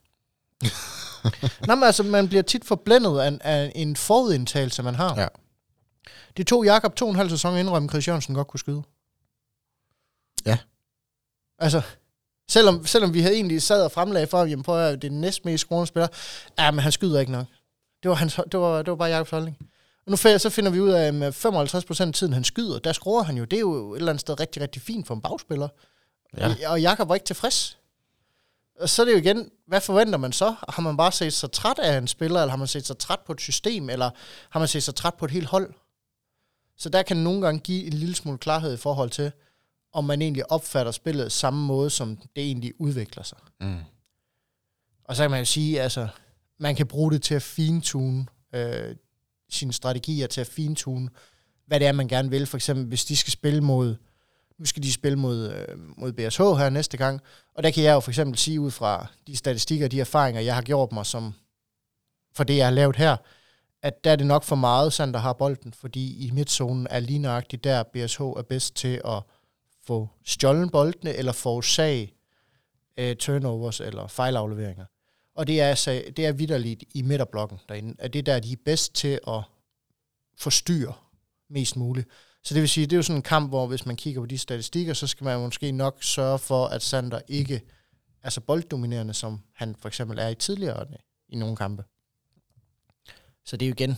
[1.67, 5.19] Nå, men altså, man bliver tit forblændet af, af en forudindtagelse, man har.
[5.19, 5.27] Ja.
[6.38, 8.84] Det tog Jakob to og en halv sæson indrømme, Chris Jørgensen godt kunne skyde.
[10.45, 10.58] Ja.
[11.60, 11.82] Altså,
[12.49, 15.21] Selvom, selvom vi havde egentlig sad og fremlagde for, jamen prøv at det er den
[15.21, 16.08] næst mest scorende spiller.
[16.60, 17.45] Ja, men han skyder ikke nok.
[18.03, 19.58] Det var, hans, det var, det var bare Jakobs holdning.
[20.06, 22.93] Og nu så finder vi ud af, at med 55% af tiden, han skyder, der
[22.93, 23.43] skruer han jo.
[23.43, 25.67] Det er jo et eller andet sted rigtig, rigtig fint for en bagspiller.
[26.38, 26.56] Ja.
[26.67, 27.77] Og Jakob var ikke tilfreds.
[28.79, 30.56] Og så er det jo igen, hvad forventer man så?
[30.69, 33.19] Har man bare set sig træt af en spiller, eller har man set sig træt
[33.19, 34.10] på et system, eller
[34.49, 35.73] har man set sig træt på et helt hold?
[36.77, 39.32] Så der kan nogle gange give en lille smule klarhed i forhold til,
[39.93, 43.38] om man egentlig opfatter spillet samme måde, som det egentlig udvikler sig.
[43.62, 43.77] Mm.
[45.03, 46.08] Og så kan man jo sige, altså,
[46.60, 48.25] man kan bruge det til at fintune
[48.56, 48.95] øh,
[49.49, 51.10] sine strategier, til at fintune,
[51.67, 52.45] hvad det er, man gerne vil.
[52.45, 53.95] For eksempel, hvis de skal spille mod,
[54.60, 57.21] nu skal de spille mod, øh, mod BSH her næste gang,
[57.56, 60.56] og der kan jeg jo for eksempel sige ud fra de statistikker, de erfaringer, jeg
[60.56, 61.34] har gjort mig som,
[62.36, 63.15] for det, jeg har lavet her,
[63.82, 67.19] at der er det nok for meget, der har bolden, fordi i midtzonen er lige
[67.19, 69.23] nøjagtigt der, BSH er bedst til at
[69.85, 72.13] få stjålen boldene, eller forårsage
[73.01, 74.85] uh, turnovers eller fejlafleveringer.
[75.35, 78.57] Og det er, altså, det er vidderligt i midterblokken derinde, at det der, de er
[78.65, 79.41] bedst til at
[80.37, 80.93] forstyrre
[81.49, 82.07] mest muligt.
[82.43, 84.25] Så det vil sige, det er jo sådan en kamp, hvor hvis man kigger på
[84.25, 87.61] de statistikker, så skal man måske nok sørge for, at Sander ikke
[88.23, 90.87] er så bolddominerende, som han for eksempel er i tidligere
[91.29, 91.83] i nogle kampe.
[93.45, 93.97] Så det er jo igen,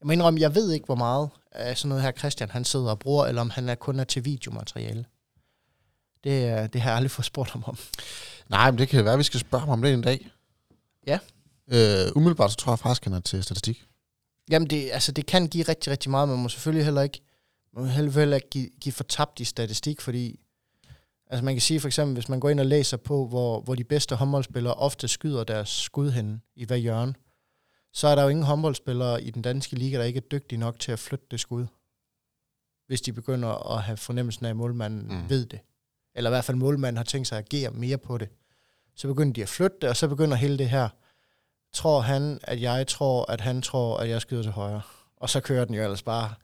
[0.00, 2.90] jeg må indrømme, jeg ved ikke, hvor meget af sådan noget her Christian han sidder
[2.90, 5.04] og bruger, eller om han er kun er til videomateriale.
[6.24, 7.78] Det, er- det har jeg aldrig fået spurgt ham om.
[8.48, 10.30] Nej, men det kan være, at vi skal spørge ham om det en dag.
[11.06, 11.18] Ja.
[11.72, 13.84] Øh, umiddelbart så tror jeg faktisk, han er til statistik.
[14.50, 17.20] Jamen, det, altså, det kan give rigtig, rigtig meget, men man må selvfølgelig heller ikke,
[17.74, 20.40] man må heller ikke give, give for tabt i statistik, fordi
[21.30, 23.74] altså man kan sige for eksempel, hvis man går ind og læser på, hvor, hvor
[23.74, 27.14] de bedste håndboldspillere ofte skyder deres skud henne, i hvad hjørne,
[27.92, 30.78] så er der jo ingen håndboldspillere i den danske liga, der ikke er dygtige nok
[30.80, 31.66] til at flytte det skud,
[32.86, 35.30] hvis de begynder at have fornemmelsen af, at målmanden Mm.
[35.30, 35.60] ved det.
[36.14, 38.28] Eller i hvert fald målmanden har tænkt sig at agere mere på det.
[38.94, 40.88] Så begynder de at flytte det, og så begynder hele det her,
[41.72, 44.80] tror han, at jeg tror, at han tror, at jeg skyder til højre.
[45.16, 46.34] Og så kører den jo ellers bare.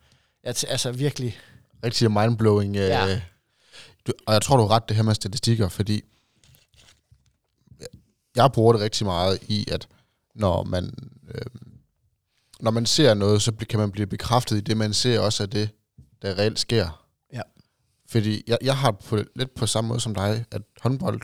[0.45, 1.39] Altså virkelig.
[1.85, 2.77] Rigtig mindblowing.
[2.77, 3.21] Øh, Ja.
[4.07, 6.03] du, og jeg tror, du har ret det her med statistikker, fordi
[8.37, 9.89] jeg bruger det rigtig meget i, at
[10.35, 11.47] når man, øh,
[12.61, 15.51] når man ser noget, så kan man blive bekræftet i det, man ser også af
[15.51, 15.71] det,
[16.23, 17.07] der reelt sker.
[17.33, 17.41] Ja.
[18.09, 21.21] Fordi jeg, jeg har på, lidt på samme måde som dig, at håndbold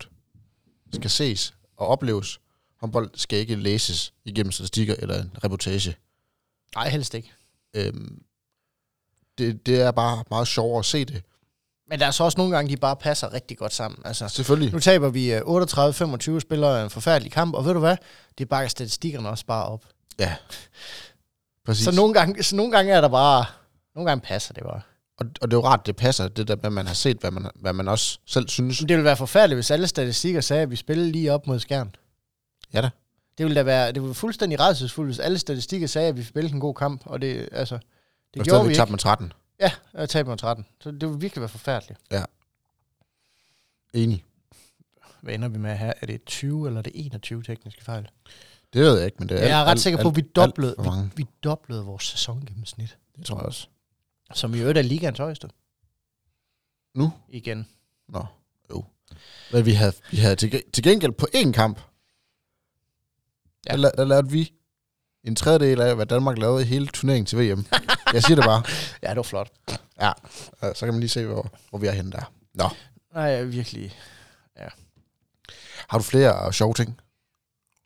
[0.93, 2.41] skal ses og opleves.
[2.81, 5.97] Håndbold skal ikke læses igennem statistikker eller en reportage.
[6.75, 7.33] Nej, helst ikke.
[7.75, 8.23] Øhm,
[9.39, 11.23] det, det er bare meget sjovere at se det.
[11.91, 14.01] Men der er så også nogle gange, de bare passer rigtig godt sammen.
[14.05, 14.73] Altså, Selvfølgelig.
[14.73, 15.41] nu taber vi øh,
[16.37, 17.97] 38-25 spillere en forfærdelig kamp, og ved du hvad?
[18.39, 19.85] Det bakker statistikkerne også bare op.
[20.19, 20.35] Ja.
[21.67, 21.85] Præcis.
[21.85, 23.45] Så nogle, gange, så nogle gange er der bare...
[23.95, 24.81] Nogle gange passer det bare.
[25.19, 27.31] Og, og det er jo rart, det passer, det der at man har set, hvad
[27.31, 28.81] man, hvad man også selv synes.
[28.81, 31.59] Men det ville være forfærdeligt, hvis alle statistikker sagde, at vi spillede lige op mod
[31.59, 31.95] skærmen.
[32.75, 32.91] Ja da.
[33.39, 36.23] Det ville da være, det ville være fuldstændig redselsfuldt, hvis alle statistikker sagde, at vi
[36.23, 37.85] spillede en god kamp, og det, altså, det
[38.35, 38.91] Det gjorde vi vi ikke.
[38.91, 39.33] med 13.
[39.61, 40.67] Ja, jeg tabte med 13.
[40.81, 42.01] Så det ville virkelig være forfærdeligt.
[43.95, 44.25] Enig.
[45.21, 45.93] Hvad ender vi med her?
[46.01, 48.09] Er det 20 eller er det 21 tekniske fejl?
[48.73, 50.27] Det ved jeg ikke, men det er Jeg er ret sikker på, at vi alt-
[50.27, 52.99] alt doblede, vi, vi doblede vores sæsongennemsnit.
[53.17, 53.67] Det tror jeg også.
[54.35, 55.51] Som i øvrigt er ligaens højeste.
[56.95, 57.13] Nu?
[57.29, 57.69] Igen.
[58.09, 58.27] Nå,
[58.71, 58.85] jo.
[59.53, 61.81] Men vi havde, vi havde til, til gengæld på én kamp,
[63.67, 63.77] Ja.
[63.77, 63.83] ja.
[63.83, 64.53] der, der lavede vi
[65.25, 67.65] en tredjedel af, hvad Danmark lavede i hele turneringen til VM.
[68.13, 68.63] jeg siger det bare.
[69.03, 69.53] Ja, det var flot.
[70.01, 70.13] Ja,
[70.75, 72.33] så kan man lige se, hvor, hvor vi er henne der.
[72.55, 72.69] Nå,
[73.15, 73.97] Nej, virkelig.
[75.89, 77.01] har du flere sjove ting?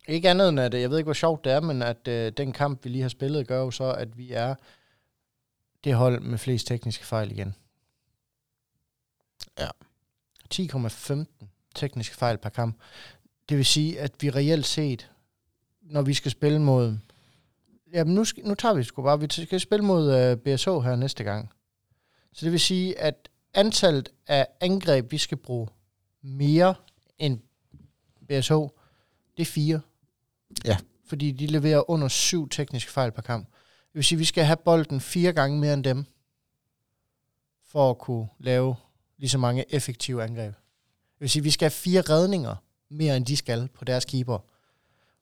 [0.09, 2.33] Ikke andet end, at øh, jeg ved ikke, hvor sjovt det er, men at øh,
[2.37, 4.55] den kamp, vi lige har spillet, gør jo så, at vi er
[5.85, 7.55] det hold med flest tekniske fejl igen.
[9.59, 9.69] Ja.
[10.55, 11.25] 10,15
[11.75, 12.77] tekniske fejl per kamp.
[13.49, 15.11] Det vil sige, at vi reelt set,
[15.83, 16.99] når vi skal spille mod...
[17.95, 19.21] Jamen, nu, nu tager vi det sgu bare.
[19.21, 21.51] Vi skal spille mod øh, BSH her næste gang.
[22.33, 25.69] Så det vil sige, at antallet af angreb, vi skal bruge
[26.23, 26.75] mere
[27.19, 27.39] end
[28.29, 28.53] BSH,
[29.37, 29.81] det er fire.
[30.65, 30.77] Ja.
[31.07, 33.47] Fordi de leverer under syv tekniske fejl per kamp.
[33.87, 36.05] Det vil sige, at vi skal have bolden fire gange mere end dem,
[37.67, 38.77] for at kunne lave
[39.19, 40.55] lige så mange effektive angreb.
[40.55, 42.57] Det vil sige, at vi skal have fire redninger
[42.89, 44.39] mere, end de skal på deres keeper.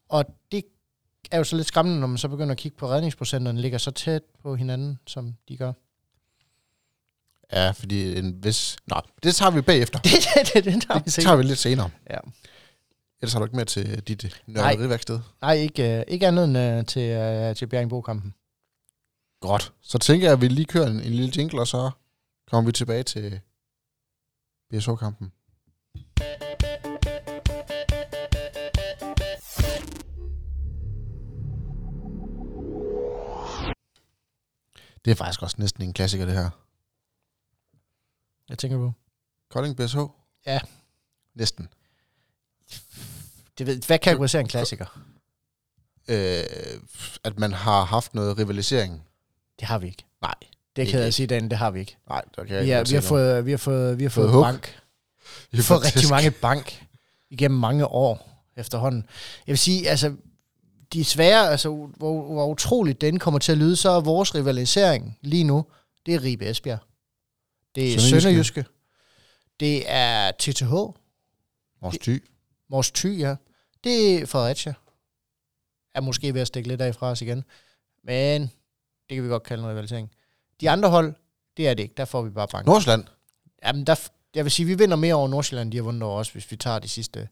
[0.09, 0.65] Og det
[1.31, 3.91] er jo så lidt skræmmende, når man så begynder at kigge på redningsprocenterne, ligger så
[3.91, 5.73] tæt på hinanden, som de gør.
[7.53, 8.77] Ja, fordi en vis...
[8.87, 9.99] Nå, det tager vi bagefter.
[10.05, 11.91] Det, det, det, det tager vi Det tager vi lidt senere.
[12.11, 12.19] Ja.
[13.23, 15.21] Ellers har du ikke mere til dit nørderiværksted.
[15.41, 18.35] Nej, ikke, øh, ikke andet end øh, til, øh, til Bjergbro-kampen.
[19.41, 19.73] Godt.
[19.83, 21.91] Så tænker jeg, at vi lige kører en, en lille jingle, og så
[22.51, 23.41] kommer vi tilbage til
[24.71, 25.33] BSO-kampen.
[35.05, 36.51] Det er faktisk også næsten en klassiker, det her.
[38.49, 38.93] Jeg tænker på.
[39.51, 39.99] Kolding BSH?
[40.47, 40.61] Ja.
[41.35, 41.69] Næsten.
[43.59, 45.01] Det ved, hvad kategoriserer en klassiker?
[46.09, 46.45] Øh,
[47.25, 49.03] at man har haft noget rivalisering.
[49.61, 50.05] Det har vi ikke.
[50.23, 50.35] Nej.
[50.77, 51.97] Det kan jeg sige, Dan, det har vi ikke.
[52.09, 54.31] Nej, der kan jeg Vi, ikke vi, har fået, vi har fået, vi har Fået
[54.31, 54.81] fået bank.
[55.51, 56.87] Vi har fået rigtig mange bank
[57.31, 59.07] igennem mange år efterhånden.
[59.47, 60.17] Jeg vil sige, altså,
[60.92, 65.18] de svære, altså, hvor, hvor utroligt den kommer til at lyde, så er vores rivalisering
[65.20, 65.64] lige nu,
[66.07, 66.78] det er Ribe Esbjerg.
[67.74, 68.20] Det er Sønderjyske.
[68.20, 68.64] Sønderjyske.
[69.61, 70.72] Det er TTH,
[71.81, 72.18] Vores ty.
[72.70, 73.37] Mors Thy, ja.
[73.85, 74.74] Det er Fredericia.
[75.94, 77.44] Er måske ved at stikke lidt af fra os igen.
[78.05, 78.42] Men
[79.09, 80.11] det kan vi godt kalde en rivalisering.
[80.61, 81.14] De andre hold,
[81.57, 81.94] det er det ikke.
[81.96, 82.66] Der får vi bare bank.
[82.66, 83.05] Nordsjælland.
[83.64, 86.31] Jamen, der, jeg vil sige, vi vinder mere over Nordsjælland, de har vundet over os,
[86.31, 87.28] hvis vi tager de sidste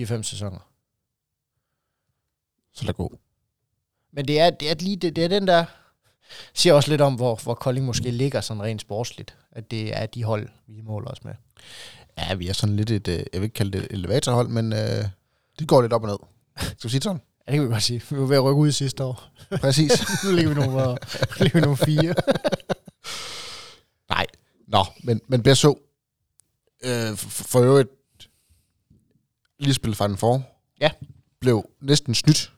[0.00, 0.67] 4-5 sæsoner.
[2.78, 3.18] Så lad gå.
[4.12, 5.64] Men det er, det er lige det, det er den der,
[6.54, 9.36] siger også lidt om, hvor, hvor Kolding måske ligger sådan rent sportsligt.
[9.52, 11.34] At det er de hold, vi måler os med.
[12.18, 14.72] Ja, vi er sådan lidt et, øh, jeg vil ikke kalde det et elevatorhold, men
[14.72, 15.04] øh,
[15.58, 16.18] det går lidt op og ned.
[16.56, 17.20] Skal vi sige sådan?
[17.46, 18.02] Ja, det kan vi godt sige.
[18.10, 19.30] Vi var ved at rykke ud sidste år.
[19.60, 19.92] Præcis.
[20.24, 20.86] nu ligger vi nummer,
[21.38, 22.14] nu ligger vi nummer 4.
[24.08, 24.26] Nej.
[24.66, 25.78] Nå, men, men BSO,
[26.84, 27.90] Øh, for, for øvrigt,
[29.58, 30.42] lige spillet Final Four.
[30.80, 30.90] Ja.
[31.40, 32.52] Blev næsten snydt.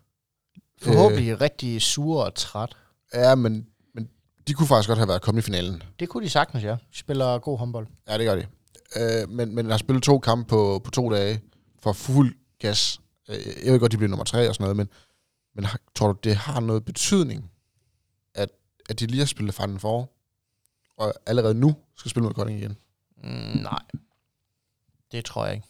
[0.82, 1.40] Forhåbentlig øh.
[1.40, 2.76] rigtig sur og træt.
[3.14, 4.08] Ja, men, men
[4.48, 5.82] de kunne faktisk godt have været kommet i finalen.
[6.00, 6.70] Det kunne de sagtens, ja.
[6.70, 7.86] De spiller god håndbold.
[8.08, 8.46] Ja, det gør de.
[8.96, 11.40] Øh, men, men har spillet to kampe på, på to dage
[11.82, 13.00] for fuld gas.
[13.28, 14.88] Øh, jeg ved godt, de bliver nummer tre og sådan noget, men,
[15.54, 17.50] men tror du, det har noget betydning,
[18.34, 18.48] at,
[18.88, 20.10] at de lige har spillet Final Four,
[20.96, 22.76] og allerede nu skal spille mod Kolding igen?
[23.24, 23.82] Mm, nej.
[25.12, 25.66] Det tror jeg ikke.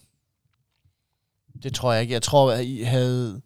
[1.63, 2.13] Det tror jeg ikke.
[2.13, 3.41] Jeg tror, at I havde,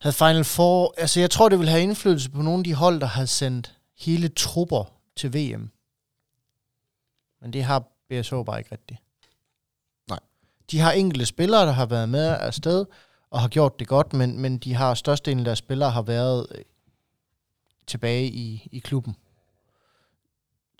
[0.00, 0.94] havde Final Four...
[0.96, 3.78] Altså, jeg tror, det vil have indflydelse på nogle af de hold, der har sendt
[3.98, 5.70] hele trupper til VM.
[7.40, 9.00] Men det har BSH bare ikke rigtigt.
[10.08, 10.18] Nej.
[10.70, 12.86] De har enkelte spillere, der har været med afsted
[13.30, 16.46] og har gjort det godt, men, men de har størstedelen af deres spillere har været
[16.54, 16.64] øh,
[17.86, 19.16] tilbage i, i klubben.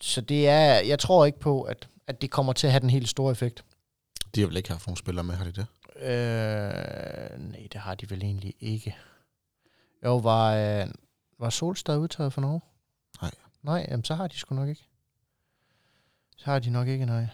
[0.01, 2.91] Så det er, jeg tror ikke på, at, at det kommer til at have den
[2.91, 3.65] helt store effekt.
[4.35, 5.67] De har vel ikke haft nogen spillere med, har de det?
[6.03, 8.97] Øh, nej, det har de vel egentlig ikke.
[10.05, 10.89] Jo, var, øh,
[11.39, 12.61] var Solstad udtaget for Norge?
[13.23, 13.31] Nej.
[13.63, 14.87] Nej, jamen, så har de sgu nok ikke.
[16.37, 17.27] Så har de nok ikke, nej.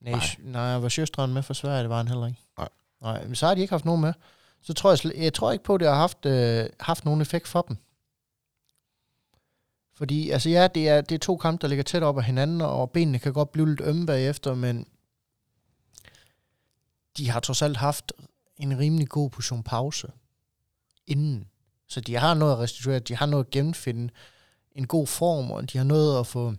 [0.00, 0.20] Nej, Nej.
[0.38, 0.78] nej.
[0.78, 1.80] var Sjøstrand med for Sverige?
[1.80, 2.40] Det var han heller ikke.
[2.58, 2.68] Nej.
[3.00, 4.12] Nej, men så har de ikke haft nogen med.
[4.62, 7.48] Så tror jeg, jeg tror ikke på, at det har haft, øh, haft nogen effekt
[7.48, 7.76] for dem.
[9.94, 12.60] Fordi, altså ja, det er, det er to kampe, der ligger tæt op ad hinanden,
[12.60, 14.86] og benene kan godt blive lidt ømme bagefter, men
[17.16, 18.12] de har trods alt haft
[18.56, 20.12] en rimelig god portion pause
[21.06, 21.48] inden.
[21.88, 24.12] Så de har noget at restituere, de har noget at genfinde
[24.72, 26.54] en god form, og de har noget at få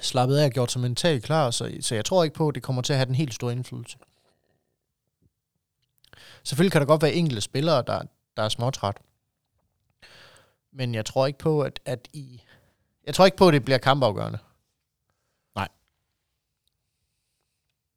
[0.00, 2.62] slappet af og gjort sig mentalt klar, så, så jeg tror ikke på, at det
[2.62, 3.98] kommer til at have den helt store indflydelse.
[6.44, 8.02] Selvfølgelig kan der godt være enkelte spillere, der,
[8.36, 8.96] der er småtræt.
[10.72, 12.42] Men jeg tror ikke på, at, at I...
[13.06, 14.38] Jeg tror ikke på, at det bliver kampafgørende.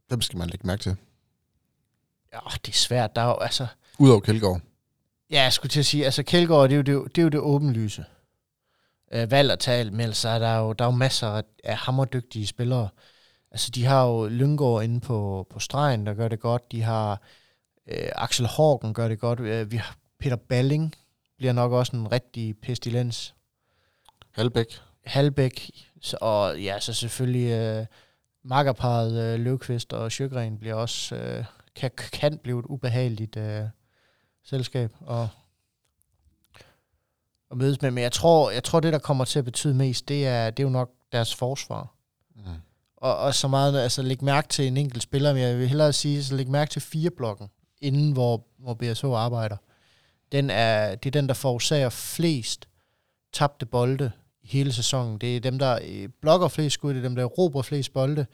[0.09, 0.97] Dem skal man lægge mærke til?
[2.33, 3.15] Ja, det er svært.
[3.15, 3.67] Der er jo, altså...
[3.99, 4.61] Udover Kjeldgaard.
[5.29, 7.29] Ja, jeg skulle til at sige, altså Kjeldgaard, det er jo det, det, er jo
[7.29, 8.05] det åbenlyse.
[9.11, 11.77] Øh, valg at tale, men så er der jo, der er jo masser af- af
[11.77, 12.89] hammerdygtige spillere.
[13.51, 16.71] Altså, de har jo Lyngård inde på, på stregen, der gør det godt.
[16.71, 17.21] De har
[17.87, 19.39] øh, Axel Hågen gør det godt.
[19.39, 20.95] Øh, vi har Peter Balling,
[21.37, 23.33] bliver nok også en rigtig pestilens.
[24.31, 24.79] Halbæk.
[25.05, 27.85] Halbæk, så, og ja, så selvfølgelig øh,
[28.43, 31.45] makkerparet øh, Løvqvist og Sjøgren bliver også, øh,
[31.77, 33.63] kan, kan blive et ubehageligt øh,
[34.43, 35.29] selskab og,
[37.49, 37.91] og mødes med.
[37.91, 40.63] Men jeg tror, jeg tror, det, der kommer til at betyde mest, det er, det
[40.63, 41.93] er jo nok deres forsvar.
[42.35, 42.41] Mm.
[42.97, 45.93] Og, og så meget, altså læg mærke til en enkelt spiller, men jeg vil hellere
[45.93, 47.47] sige, så læg mærke til fire blokken,
[47.81, 49.57] inden hvor, hvor BSH arbejder.
[50.31, 52.67] Den er, det er den, der forårsager flest
[53.33, 54.11] tabte bolde
[54.41, 55.17] i hele sæsonen.
[55.17, 58.25] Det er dem, der øh, blokker flest skud, det er dem, der råber flest bolde.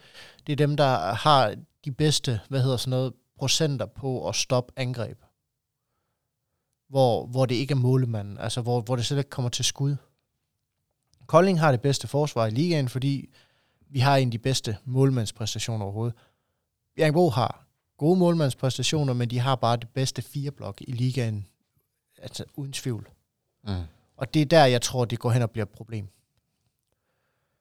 [0.46, 1.54] Det er dem, der har
[1.84, 5.22] de bedste, hvad hedder sådan noget, procenter på at stoppe angreb.
[6.88, 9.96] Hvor, hvor det ikke er målemanden, altså hvor, hvor det slet ikke kommer til skud.
[11.26, 13.30] Kolding har det bedste forsvar i ligaen, fordi
[13.88, 16.14] vi har en af de bedste målmandspræstationer overhovedet.
[16.96, 17.66] Bjergbro har
[17.98, 21.46] gode målmandspræstationer, men de har bare det bedste fireblok i ligaen,
[22.18, 23.08] altså uden tvivl.
[23.64, 23.82] Mm.
[24.16, 26.08] Og det er der, jeg tror, det går hen og bliver et problem.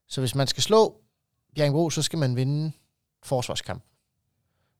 [0.08, 1.02] Så hvis man skal slå
[1.56, 2.72] Bjergbro, så skal man vinde
[3.24, 3.84] forsvarskamp.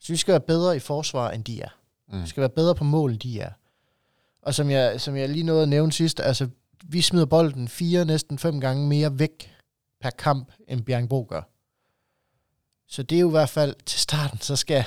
[0.04, 1.70] Så vi skal være bedre i forsvar, end de er.
[2.08, 2.22] Mm.
[2.22, 3.52] Vi skal være bedre på mål, end de er.
[4.42, 6.50] Og som jeg, som jeg lige nåede at nævne sidst, altså,
[6.84, 9.52] vi smider bolden fire, næsten fem gange mere væk
[10.02, 11.42] per kamp, end Bjergbro gør.
[12.88, 14.86] Så det er jo i hvert fald til starten, så skal,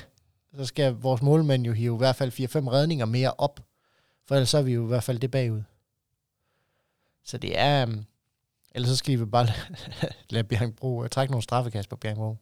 [0.57, 3.61] så skal vores målmænd jo hive i hvert fald 4-5 redninger mere op.
[4.26, 5.62] For ellers så er vi jo i hvert fald det bagud.
[7.24, 7.87] Så det er...
[7.87, 8.05] Um,
[8.74, 9.46] ellers så skal vi bare
[10.31, 12.37] lade, Bjergbro uh, trække nogle straffekast på Bjergbro.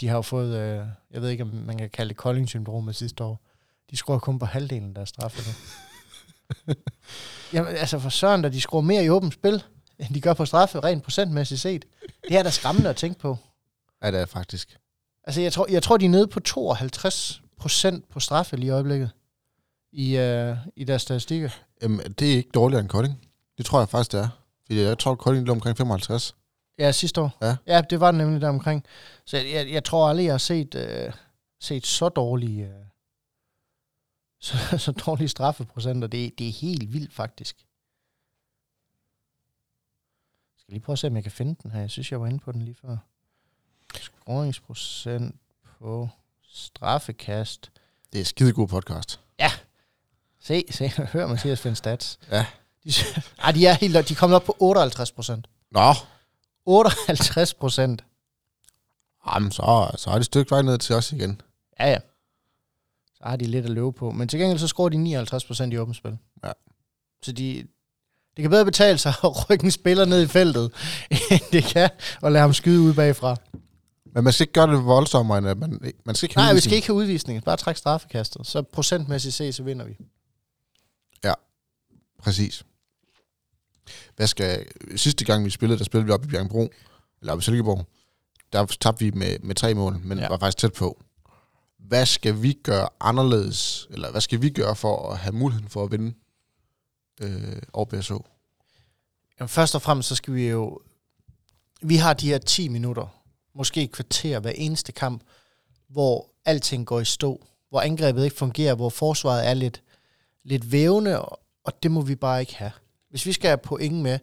[0.00, 3.24] De har jo fået, uh, jeg ved ikke om man kan kalde det Kolding-syndromet sidste
[3.24, 3.40] år.
[3.90, 5.54] De skruer kun på halvdelen af deres straffe nu.
[7.52, 9.62] Jamen altså for søren, da de skruer mere i åbent spil,
[9.98, 11.84] end de gør på straffe, rent procentmæssigt set.
[12.28, 13.36] Det er da skræmmende at tænke på.
[14.02, 14.76] Ja, det er faktisk.
[15.24, 18.70] Altså, jeg tror, jeg tror de er nede på 52 procent på straffe lige i
[18.70, 19.10] øjeblikket.
[19.92, 21.50] I, øh, i deres statistikker.
[21.82, 23.28] Jamen, det er ikke dårligere end Kolding.
[23.58, 24.28] Det tror jeg faktisk, det er.
[24.66, 26.34] Fordi jeg tror, Kolding lå omkring 55.
[26.78, 27.38] Ja, sidste år.
[27.42, 27.56] Ja.
[27.66, 28.84] ja det var nemlig der omkring.
[29.24, 31.12] Så jeg, jeg, jeg tror aldrig, jeg har set, øh,
[31.60, 32.84] set så dårlige, øh,
[34.40, 36.08] så, så dårlige straffeprocenter.
[36.08, 37.56] Det, det er helt vildt, faktisk.
[40.54, 41.80] Jeg skal lige prøve at se, om jeg kan finde den her.
[41.80, 42.96] Jeg synes, jeg var inde på den lige før.
[44.00, 45.36] Scoringsprocent
[45.78, 46.08] på
[46.48, 47.70] straffekast.
[48.12, 49.20] Det er skide god podcast.
[50.46, 52.18] Se, se, hør Mathias finde stats.
[52.30, 52.46] Ja.
[52.84, 52.92] De,
[53.38, 55.48] ej, de er helt, de er kommet op på 58 procent.
[55.70, 55.92] Nå,
[56.66, 58.04] 58 procent.
[59.26, 61.40] Jamen, så, så er det et stykke vej ned til os igen.
[61.80, 61.98] Ja, ja.
[63.14, 64.10] Så har de lidt at løbe på.
[64.10, 66.18] Men til gengæld så scorer de 59 procent i åbent spil.
[66.44, 66.52] Ja.
[67.22, 67.66] Så de,
[68.36, 70.72] det kan bedre betale sig at rykke en spiller ned i feltet,
[71.10, 71.90] end det kan
[72.22, 73.36] at lade ham skyde ud bagfra.
[74.04, 76.54] Men man skal ikke gøre det voldsommere, end at man, man skal ikke have Nej,
[76.54, 77.44] vi skal ikke have udvisning.
[77.44, 78.46] Bare træk straffekastet.
[78.46, 79.96] Så procentmæssigt set, så vinder vi.
[82.26, 82.64] Præcis.
[84.16, 84.66] Hvad skal...
[84.96, 86.68] Sidste gang, vi spillede, der spillede vi op i Bjergbro,
[87.20, 87.86] eller op i Silkeborg.
[88.52, 90.28] Der tabte vi med, med tre mål, men Ja.
[90.28, 91.02] var faktisk tæt på.
[91.78, 95.84] Hvad skal vi gøre anderledes, eller hvad skal vi gøre for at have muligheden for
[95.84, 96.14] at vinde
[97.20, 98.26] øh, over BSO?
[99.40, 100.78] Jamen, først og fremmest, så skal vi jo...
[101.82, 103.22] Vi har de her 10 minutter,
[103.54, 105.22] måske et kvarter hver eneste kamp,
[105.88, 109.82] hvor alting går i stå, hvor angrebet ikke fungerer, hvor forsvaret er lidt,
[110.44, 111.22] lidt vævende,
[111.64, 112.72] og det må vi bare ikke have.
[113.16, 114.18] Hvis vi skal have point med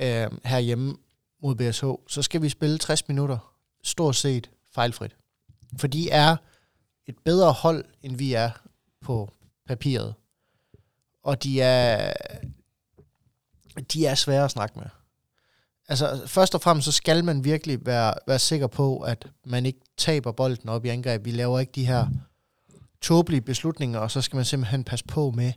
[0.00, 0.96] øh, herhjemme
[1.42, 3.54] mod BSH, så skal vi spille 60 minutter
[3.84, 5.16] stort set fejlfrit.
[5.76, 6.36] For de er
[7.06, 8.50] et bedre hold, end vi er
[9.00, 9.32] på
[9.66, 10.14] papiret.
[11.22, 12.12] Og de er,
[13.92, 14.86] de er svære at snakke med.
[15.88, 19.80] Altså, først og fremmest, så skal man virkelig være, være sikker på, at man ikke
[19.96, 21.24] taber bolden op i angreb.
[21.24, 22.06] Vi laver ikke de her
[23.00, 25.52] tåbelige beslutninger, og så skal man simpelthen passe på med,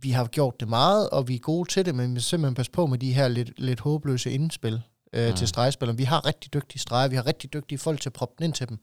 [0.00, 2.72] vi har gjort det meget, og vi er gode til det, men vi simpelthen passe
[2.72, 4.82] på med de her lidt, lidt håbløse indspil
[5.12, 5.36] øh, Mm.
[5.36, 5.96] til stregspillere.
[5.96, 8.52] Vi har rigtig dygtige streger, vi har rigtig dygtige folk til at proppe den ind
[8.54, 8.78] til dem.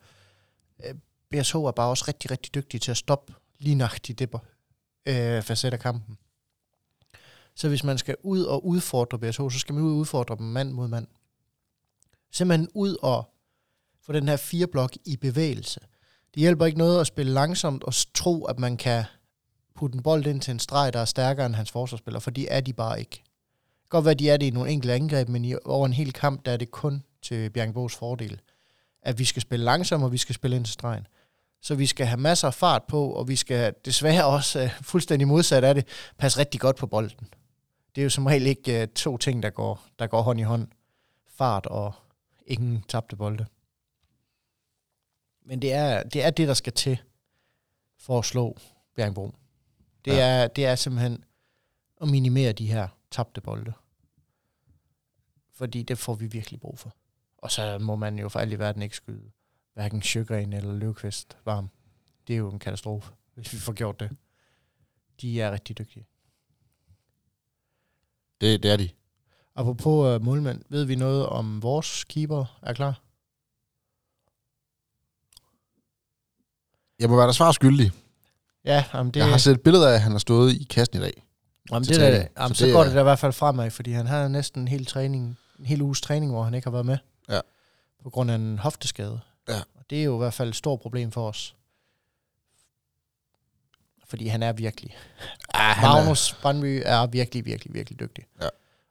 [0.86, 0.94] Øh,
[1.32, 4.30] BSH er bare også rigtig, rigtig dygtige til at stoppe lige nøjagtigt det
[5.06, 6.18] øh, facet af kampen.
[7.56, 10.46] Så hvis man skal ud og udfordre BSH, så skal man ud og udfordre dem
[10.46, 11.08] mand mod mand.
[12.32, 13.30] Simpelthen ud og
[14.02, 15.80] få den her fire blok i bevægelse.
[16.34, 19.04] Det hjælper ikke noget at spille langsomt og tro, at man kan
[19.76, 22.48] putte en bold ind til en streg, der er stærkere end hans forsvarsspiller, for de
[22.48, 23.12] er de bare ikke.
[23.16, 25.94] Det kan godt være, de er det i nogle enkelte angreb, men i, over en
[25.94, 28.42] hel kamp, der er det kun til Bjergbos fordel,
[29.02, 31.08] at vi skal spille langsomt, og vi skal spille ind til stregen.
[31.62, 35.28] Så vi skal have masser af fart på, og vi skal desværre også, uh, fuldstændig
[35.28, 37.28] modsat af det, passe rigtig godt på bolden.
[37.96, 40.44] Det er jo som regel ikke uh, to ting, der går, der går hånd i
[40.44, 40.68] hånd.
[41.38, 41.94] Fart og
[42.48, 43.46] ingen tabte bolde.
[45.46, 46.98] Men det er, det er det, der skal til
[48.00, 48.58] for at slå
[48.96, 49.32] Bjergbro.
[50.06, 50.28] Det, Ja.
[50.44, 51.24] er, det er simpelthen
[52.02, 53.74] at minimere de her tabte bolde.
[55.52, 56.96] Fordi det får vi virkelig brug for.
[57.38, 59.32] Og så må man jo for alt i verden ikke skyde
[59.74, 61.70] hverken Sjøgren eller Løvqvist varm.
[62.28, 64.18] Det er jo en katastrofe, hvis vi får gjort det.
[65.22, 66.06] De er rigtig dygtige.
[68.42, 68.90] Det, det er de.
[69.56, 73.02] Apropos uh, målmænd, ved vi noget om vores keeper er klar?
[77.00, 77.92] Jeg må være der svar skyldig.
[78.66, 79.20] Ja, jamen det.
[79.20, 81.24] Jeg har set billeder af, at han har stået i kassen i dag.
[81.72, 83.72] jamen det der, jamen, Så så, det går er- det da i hvert fald fremad,
[83.72, 86.72] fordi han har næsten en hel træning, en hel uges træning, hvor han ikke har
[86.72, 86.98] været med.
[87.30, 87.40] Ja.
[88.04, 89.20] På grund af en hofteskade.
[89.50, 89.58] Ja.
[89.76, 91.56] Og det er jo i hvert fald et stort problem for os.
[94.08, 94.98] Fordi han er virkelig
[95.54, 98.26] Ah, Magnus Brandby er virkelig, virkelig, virkelig dygtig.
[98.42, 98.48] Ja.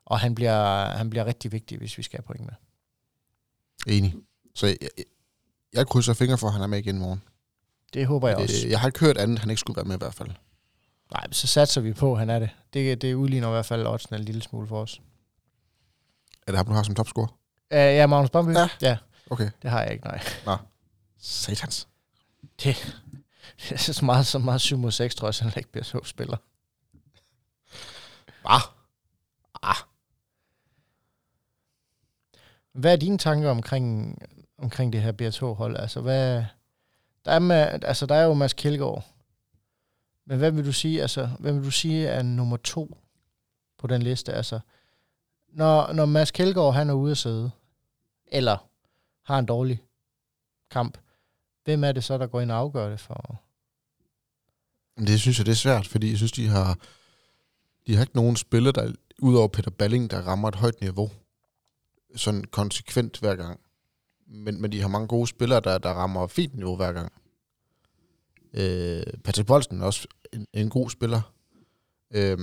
[0.06, 2.52] Og han bliver, han bliver rigtig vigtig, hvis vi skal have point med.
[3.86, 4.14] er enig.
[4.54, 5.04] Så jeg, jeg,
[5.72, 7.22] jeg krydser fingre for, at han er med igen i morgen.
[7.94, 8.68] Det håber jeg Jeg, også.
[8.68, 10.30] jeg har ikke hørt andet, han ikke skulle være med i hvert fald.
[11.12, 12.50] Nej, så satser vi på, at han er det.
[12.72, 15.00] Det, det udligner i hvert fald oddsen en lille smule for os.
[16.46, 17.26] Er det ham, du har som topscorer?
[17.70, 18.52] Uh, ja, Magnus Brandby?
[18.52, 18.68] Ja.
[18.80, 18.96] ja.
[19.30, 19.50] Okay.
[19.62, 20.56] Det har jeg ikke, nej.
[21.18, 21.88] Satans.
[22.62, 23.00] Det,
[23.62, 25.84] det er så meget, så meget 7 mod 6, tror jeg, så han ikke bliver
[25.84, 26.36] så spiller.
[28.44, 28.60] Ah.
[29.62, 29.76] Ah.
[32.72, 34.18] Hvad er dine tanker omkring,
[34.58, 35.76] omkring det her BSH-hold?
[35.76, 36.44] Altså, hvad,
[37.24, 39.04] der, er med, altså, der er jo Mads Kjeldgaard.
[40.26, 42.98] Men hvad vil du sige, altså, hvad vil du sige er nummer to
[43.78, 44.32] på den liste?
[44.32, 44.60] Altså,
[45.48, 47.50] når, når Mads Kjeldgaard, han er ude at sidde,
[48.26, 48.68] eller
[49.22, 49.82] har en dårlig
[50.70, 50.98] kamp,
[51.64, 53.40] hvem er det så, der går ind og afgør det for?
[54.98, 56.78] Det synes jeg, det er svært, fordi jeg synes, de har,
[57.86, 61.10] de har ikke nogen spiller, der udover Peter Balling, der rammer et højt niveau.
[62.16, 63.60] Sådan konsekvent hver gang.
[64.26, 67.12] Men, men de har mange gode spillere, der, der rammer fint niveau hver gang.
[68.54, 71.20] Øh, Patrick Bolsen er også en, en god spiller.
[72.14, 72.38] Øh,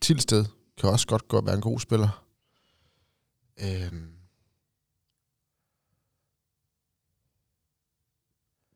[0.00, 0.44] Tilsted
[0.76, 2.24] kan også godt godt være en god spiller.
[3.60, 3.92] Øh,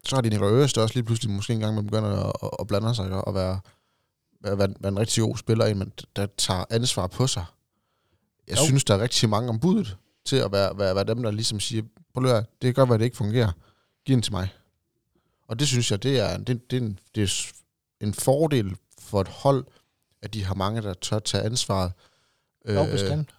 [0.04, 2.66] så har de Nikolaj Øres, også lige pludselig måske engang med begynder at, at, at
[2.66, 3.60] blande sig og være,
[4.40, 7.44] være, være, være en rigtig god spiller, en, men der tager ansvar på sig.
[8.48, 8.64] Jeg jo.
[8.64, 11.60] synes, der er rigtig mange om budet til at være, være, være dem, der ligesom
[11.60, 11.82] siger,
[12.14, 13.52] prøv at det kan godt være, det ikke fungerer.
[14.04, 14.48] Giv den til mig.
[15.48, 17.52] Og det synes jeg, det er, det, det er, en, det er
[18.00, 19.64] en fordel for et hold,
[20.22, 21.92] at de har mange, der tør tage ansvaret.
[22.68, 23.34] Jo, bestemt.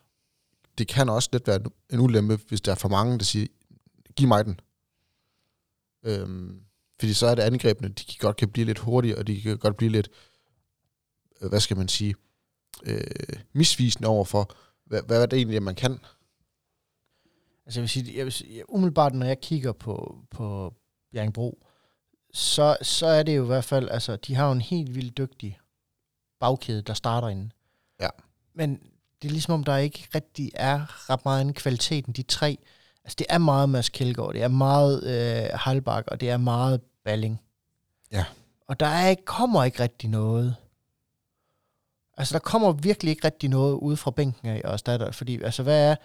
[0.77, 3.47] det kan også lidt være en- en ulempe, hvis der er for mange, der siger,
[4.15, 4.59] giv mig den.
[6.05, 6.61] Øhm,
[6.99, 9.57] fordi så er det angrebene, de kan godt kan blive lidt hurtige, og de kan
[9.57, 10.09] godt blive lidt,
[11.41, 12.15] øh, hvad skal man sige,
[12.83, 13.03] øh,
[13.53, 14.55] misvisende overfor,
[14.85, 15.99] hvad, hvad er det egentlig, man kan.
[17.65, 20.73] Altså jeg vil sige, jeg vil sige umiddelbart, når jeg kigger på, på
[21.11, 21.67] Bjerringbro,
[22.33, 25.17] så, så er det jo i hvert fald, altså de har jo en helt vildt
[25.17, 25.59] dygtig
[26.39, 27.51] bagkæde, der starter inden.
[28.01, 28.09] Ja.
[28.53, 28.79] Men
[29.21, 32.57] det er ligesom om, der ikke rigtig er ret meget anden kvalitet end de tre.
[33.03, 36.81] Altså det er meget Mads Kjeldgaard, det er meget øh, Halbak, og det er meget
[37.03, 37.41] Balling.
[38.11, 38.25] Ja.
[38.67, 40.55] Og der er ikke, kommer ikke rigtig noget.
[42.17, 45.63] Altså der kommer virkelig ikke rigtig noget ude fra bænken af og erstatter, fordi altså
[45.63, 45.95] hvad er,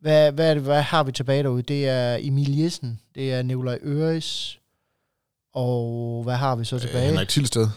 [0.00, 1.62] hvad, hvad, hvad har vi tilbage derude?
[1.62, 4.58] Det er Emil Jessen, det er Nikolaj Øres,
[5.52, 7.02] og hvad har vi så tilbage?
[7.04, 7.68] Øh, Henrik Tilsted,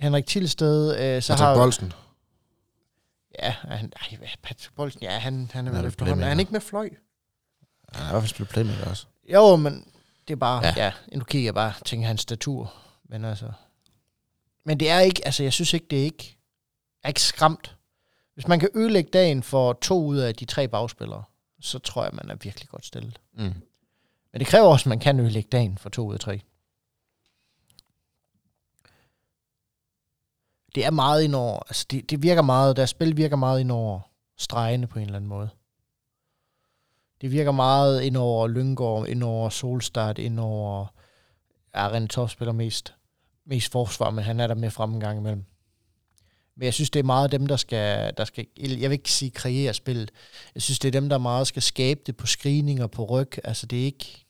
[0.00, 1.92] Henrik Tilsted, øh, så Patrick har Bolsen.
[3.42, 6.24] Ja, han, ej, Patrick Bolsen, ja, han, han er Han vel er efterhånden.
[6.24, 6.88] Er han ikke med fløj?
[7.92, 9.06] Han har i hvert fald spillet playmaker også.
[9.32, 9.84] Jo, men
[10.28, 10.72] det er bare, Ja.
[10.76, 12.74] ja, nu kigger jeg bare, tænker hans statur.
[13.08, 13.52] Men altså,
[14.64, 16.38] men det er ikke, altså jeg synes ikke, det er ikke,
[17.04, 17.76] er ikke skræmt.
[18.38, 21.22] Hvis man kan ødelægge dagen for to ud af de tre bagspillere,
[21.60, 23.20] så tror jeg, man er virkelig godt stillet.
[23.32, 23.42] Mm.
[24.32, 26.40] Men det kræver også, at man kan ødelægge dagen for to ud af tre.
[30.74, 33.72] Det er meget ind over, altså det, det virker meget, deres spil virker meget ind
[33.72, 34.00] over
[34.36, 35.50] stregene på en eller anden måde.
[37.20, 40.86] Det virker meget ind over Lyngård, ind over Solstad, ind over...
[41.74, 42.94] Ja, René spiller mest,
[43.44, 45.44] mest forsvar, men han er der med frem en gang imellem.
[46.58, 48.46] Men jeg synes, det er meget dem, der skal, der skal...
[48.56, 50.10] Jeg vil ikke sige kreere spillet.
[50.54, 53.38] Jeg synes, det er dem, der meget skal skabe det på screeninger, på ryg.
[53.44, 54.24] Altså, det er ikke...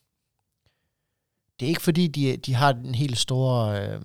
[1.61, 3.83] Det er ikke fordi, de, de har den helt store...
[3.83, 4.03] Øh,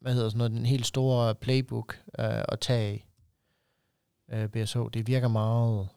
[0.00, 3.06] hvad hedder sådan noget, den helt store playbook øh, at tage af.
[4.32, 4.78] Øh, BSH.
[4.94, 5.88] Det virker meget...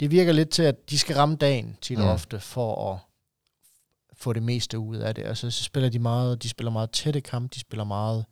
[0.00, 2.10] Det virker lidt til, at de skal ramme dagen tit og Mm.
[2.10, 2.98] ofte for at
[4.12, 5.24] få det meste ud af det.
[5.24, 8.24] Og så, så spiller de meget, de spiller meget tætte kamp, de spiller meget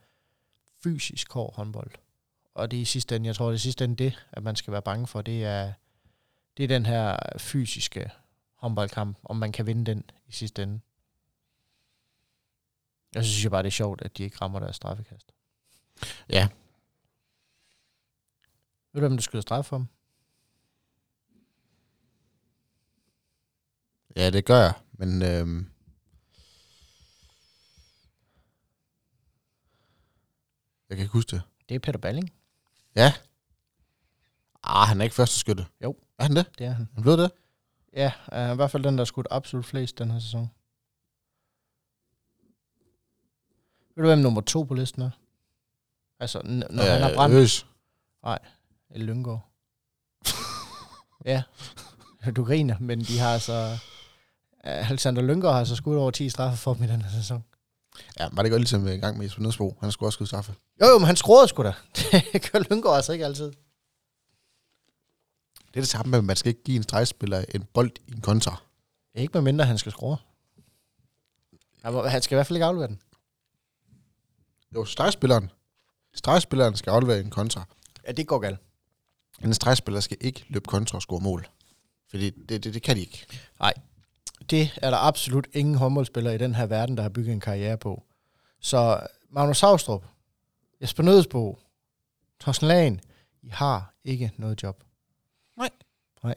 [0.82, 1.90] fysisk hård håndbold.
[2.54, 4.42] Og det er i sidste ende, jeg tror det er i sidste ende det, at
[4.42, 5.72] man skal være bange for, det er,
[6.56, 8.10] det er den her fysiske
[8.54, 10.80] håndboldkamp, om man kan vinde den i sidste ende.
[13.14, 15.32] Jeg synes jeg bare, det er sjovt, at de ikke rammer deres straffekast.
[16.28, 16.48] Ja.
[18.92, 19.86] Ved du, hvem du skyder straf for?
[24.16, 25.70] Ja, det gør jeg, men øhm,
[30.88, 31.42] jeg kan ikke huske det.
[31.68, 32.32] Det er Peter Balling.
[34.62, 35.66] Ah, han er ikke første skytte.
[35.84, 35.96] Jo.
[36.18, 36.46] Er han det?
[36.58, 36.88] Det er han.
[36.94, 37.30] Han blev det?
[37.92, 40.50] Ja, uh, i hvert fald den, der har skudt absolut flest den her sæson.
[43.96, 45.10] Ved du, hvem nummer to på listen er?
[46.20, 47.66] Altså, n- når øh, han har brændt Øs.
[48.90, 49.48] El Lyngård.
[51.24, 51.42] ja,
[52.36, 53.78] du griner, men de har altså...
[54.52, 57.44] Uh, Alexander Lyngård har altså skudt over 10 straffe for dem i den her sæson.
[58.20, 59.76] Ja, var det godt ligesom i gang med Jesper Nødsbo.
[59.80, 60.54] Han skulle også skyde straffe.
[60.80, 61.72] Jo, jo, men han scorede sgu da.
[62.32, 63.52] Det gør Lyngård altså ikke altid.
[65.56, 68.12] Det er det samme med, at man skal ikke give en stregspiller en bold i
[68.12, 68.62] en kontra.
[69.14, 70.16] Ikke med mindre, han skal score.
[71.82, 73.00] Han, skal i hvert fald ikke aflevere den.
[74.74, 75.50] Jo, stregspilleren.
[76.14, 77.64] Stregspilleren skal aflevere en kontra.
[78.06, 78.58] Ja, det går galt.
[79.44, 81.48] En stregspiller skal ikke løbe kontra og score mål.
[82.10, 83.26] Fordi det, det, det kan de ikke.
[84.50, 87.76] Det er der absolut ingen håndboldspillere i den her verden, der har bygget en karriere
[87.76, 88.02] på.
[88.60, 90.04] Så Magnus Saustrup,
[90.82, 91.58] Jesper Nødsbo,
[92.40, 93.00] Thorsten Lagen,
[93.42, 94.84] I har ikke noget job.
[95.58, 95.70] Nej.
[96.24, 96.34] Nej.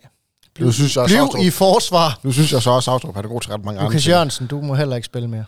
[0.60, 2.20] Nu synes jeg, Bliv Saustrup- i forsvar.
[2.24, 4.04] Nu synes jeg så også, at Saustrup han er god til ret mange andre Lukas
[4.04, 4.12] ting.
[4.12, 5.46] Jørgensen, du må heller ikke spille mere.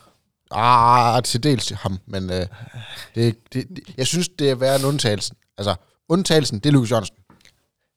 [0.51, 2.45] Ah, til dels til ham, men øh,
[3.15, 5.37] det, det, det, jeg synes, det er værre end undtagelsen.
[5.57, 5.75] Altså,
[6.09, 7.15] undtagelsen, det er Lukas Jørgensen.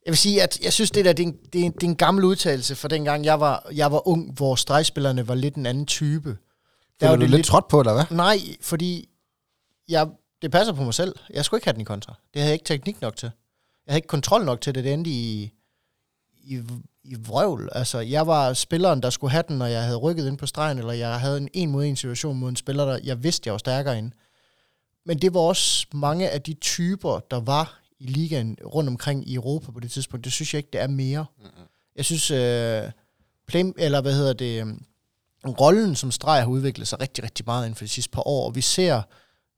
[0.07, 1.82] Jeg vil sige, at jeg synes, det der det er, en, det er, en, det
[1.82, 5.55] er en gammel udtalelse fra dengang, jeg var, jeg var ung, hvor stregspillerne var lidt
[5.55, 6.36] en anden type.
[7.00, 8.05] Der var du det lidt lidt- trådt på, eller hvad?
[8.16, 9.09] Nej, fordi
[9.88, 10.09] jeg,
[10.42, 11.14] det passer på mig selv.
[11.30, 12.14] Jeg skulle ikke have den i kontra.
[12.34, 13.30] Det havde jeg ikke teknik nok til.
[13.86, 14.84] Jeg havde ikke kontrol nok til det.
[14.84, 15.52] Det endte i,
[16.44, 16.61] i,
[17.05, 17.68] i vrøvl.
[17.72, 20.78] Altså, jeg var spilleren, der skulle have den, når jeg havde rykket ind på stregen,
[20.78, 23.52] eller jeg havde en en mod en situation mod en spiller, der jeg vidste, jeg
[23.52, 24.12] var stærkere end.
[25.07, 29.34] Men det var også mange af de typer, der var i ligaen rundt omkring i
[29.34, 30.24] Europa på det tidspunkt.
[30.24, 31.26] Det synes jeg ikke, det er mere.
[31.38, 31.64] Mm-hmm.
[31.97, 32.90] Jeg synes, øh,
[33.47, 34.74] play, eller hvad hedder det, øh,
[35.61, 38.47] rollen som streg har udviklet sig rigtig, rigtig meget inden for de sidste par år,
[38.47, 39.03] og vi ser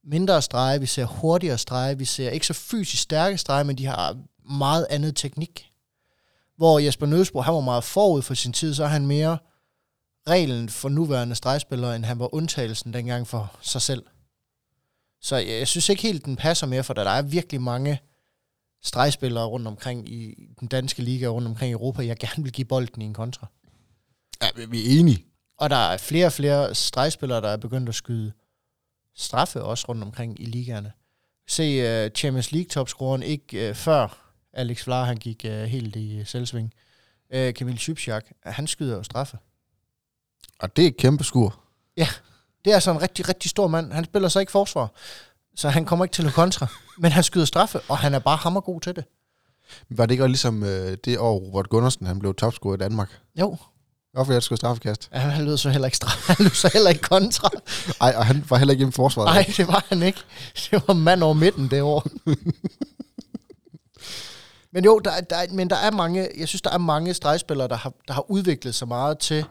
[0.05, 3.87] mindre strege, vi ser hurtigere strege, vi ser ikke så fysisk stærke strege, men de
[3.87, 4.17] har
[4.51, 5.73] meget andet teknik.
[6.57, 9.39] Hvor Jesper Nødsbro, han var meget forud for sin tid, så er han mere
[10.29, 14.03] reglen for nuværende stregspillere, end han var undtagelsen dengang for sig selv.
[15.21, 18.01] Så jeg, jeg synes ikke helt, den passer mere, for der er virkelig mange
[18.87, 22.53] stregspillere rundt omkring i den danske liga og rundt omkring i Europa, jeg gerne vil
[22.53, 23.47] give bolden i en kontra.
[24.43, 25.25] Ja, vi- er enige.
[25.59, 28.33] Og der er flere og flere stregspillere, der er begyndt at skyde
[29.15, 30.93] straffe også rundt omkring i ligaerne.
[31.49, 36.25] Se uh, Champions League topscoren ikke uh, før Alex Vlar, han gik uh, helt i
[36.25, 36.73] selvsving.
[37.37, 39.39] Uh, Kamil Schybchak, han skyder jo straffe.
[40.59, 41.61] Og det er et kæmpe skur.
[42.65, 43.93] Det er altså en rigtig, rigtig stor mand.
[43.93, 44.93] Han spiller så ikke forsvar,
[45.57, 46.67] så han kommer ikke til at kontra.
[46.99, 49.05] Men han skyder straffe, og han er bare hammergod til det.
[49.91, 53.11] Var det ikke også ligesom øh, det år, Robert Gundersen han blev topscorer i Danmark?
[53.41, 53.57] Jo,
[54.13, 55.09] Hvorfor jeg skulle straffekast?
[55.15, 56.33] ja, han lød så heller ikke straffe.
[56.33, 57.49] Han lød så heller ikke kontra.
[58.01, 59.35] Ej, og han var heller ikke hjemme i forsvaret.
[59.35, 60.21] Nej, det var han ikke.
[60.71, 62.07] Det var mand over midten det år.
[64.73, 67.15] men jo, der, er- der, er- men der er mange, jeg synes, der er mange
[67.15, 69.45] stregspillere, der har, der har udviklet sig meget til,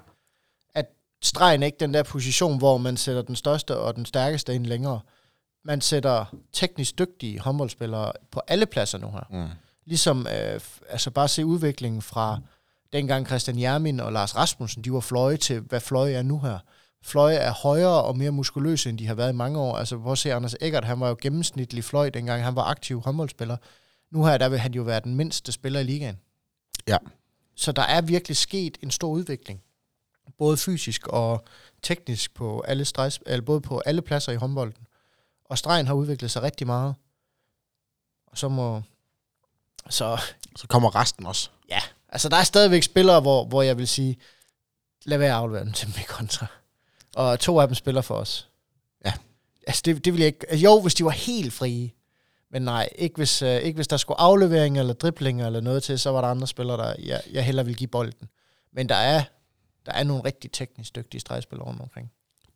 [0.76, 0.86] at
[1.24, 4.66] stregen er ikke den der position, hvor man sætter den største og den stærkeste ind
[4.66, 5.00] længere.
[5.66, 9.24] Man sætter teknisk dygtige håndboldspillere på alle pladser nu her.
[9.30, 9.50] Mm.
[9.86, 10.60] Ligesom, øh,
[10.90, 12.40] altså bare se udviklingen fra
[12.94, 16.60] dengang Christian Jermin og Lars Rasmussen, de var fløje til, hvad fløje er nu her.
[17.04, 19.78] Fløje er højere og mere muskuløse, end de har været i mange år.
[19.78, 23.58] Altså, hvor se Anders Eggert, han var jo gennemsnitlig fløj, dengang han var aktiv håndboldspiller.
[24.12, 26.20] Nu her, der vil han jo være den mindste spiller i ligaen.
[26.88, 26.98] Ja.
[27.56, 29.62] Så der er virkelig sket en stor udvikling.
[30.38, 31.46] Både fysisk og
[31.82, 34.85] teknisk på alle stregs, eller både på alle pladser i håndbolden.
[35.50, 36.96] Og stregen har udviklet sig rigtig meget.
[38.28, 38.82] Og så må...
[39.90, 40.18] Så
[40.56, 41.50] Så kommer resten også.
[41.70, 41.80] Ja,
[42.10, 44.18] altså der er stadigvæk spillere, hvor, hvor jeg vil sige,
[45.06, 46.48] lad være at aflevere dem til dem i kontra.
[47.16, 48.50] Og to af dem spiller for os.
[49.06, 49.14] Ja.
[49.68, 50.50] Altså det, det vil jeg ikke...
[50.50, 51.92] Altså, jo, hvis de var helt frie.
[52.50, 56.00] Men nej, ikke hvis, uh, ikke hvis der skulle afleveringer eller driblinger eller noget til,
[56.00, 58.30] så var der andre spillere, der jeg, jeg hellere vil give bolden.
[58.72, 59.24] Men der er,
[59.86, 62.12] der er nogle rigtig teknisk dygtige stregspillere rundt omkring.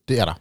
[0.07, 0.33] Det er der.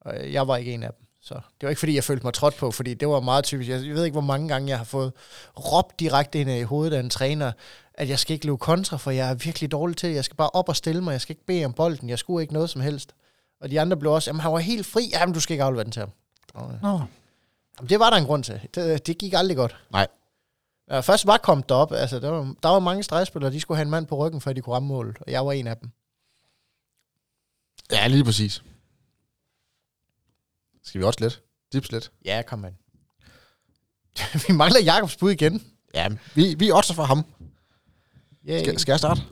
[0.00, 1.06] Og øh, jeg var ikke en af dem.
[1.22, 3.70] Så det var ikke, fordi jeg følte mig trådt på, fordi det var meget typisk.
[3.70, 5.12] Jeg ved ikke, hvor mange gange jeg har fået
[5.56, 7.52] råbt direkte ind i hovedet af en træner,
[7.94, 10.16] at jeg skal ikke løbe kontra, for jeg er virkelig dårlig til det.
[10.16, 11.12] Jeg skal bare op og stille mig.
[11.12, 12.08] Jeg skal ikke bede om bolden.
[12.08, 13.14] Jeg skulle ikke noget som helst.
[13.60, 15.10] Og de andre blev også, jamen han var helt fri.
[15.12, 16.10] Jamen du skal ikke aflevere den til ham.
[16.54, 17.00] Og, Nå.
[17.78, 18.60] Jamen, det var der en grund til.
[18.74, 19.76] Det, det gik aldrig godt.
[19.92, 20.06] Nej.
[20.90, 21.92] Ja, først var kommet derop.
[21.92, 24.52] Altså, der, var, der var mange stregspillere, de skulle have en mand på ryggen, før
[24.52, 25.16] de kunne ramme målet.
[25.20, 25.90] Og jeg var en af dem.
[27.92, 28.62] Ja, lige præcis.
[30.82, 31.42] Skal vi også lidt?
[31.72, 32.12] Dips lidt?
[32.24, 32.76] Ja, kom man.
[34.48, 35.72] Vi mangler Jakobs bud igen.
[35.94, 37.24] Ja, vi, vi er også for ham.
[38.48, 38.60] Yeah.
[38.60, 39.22] Skal, skal jeg starte?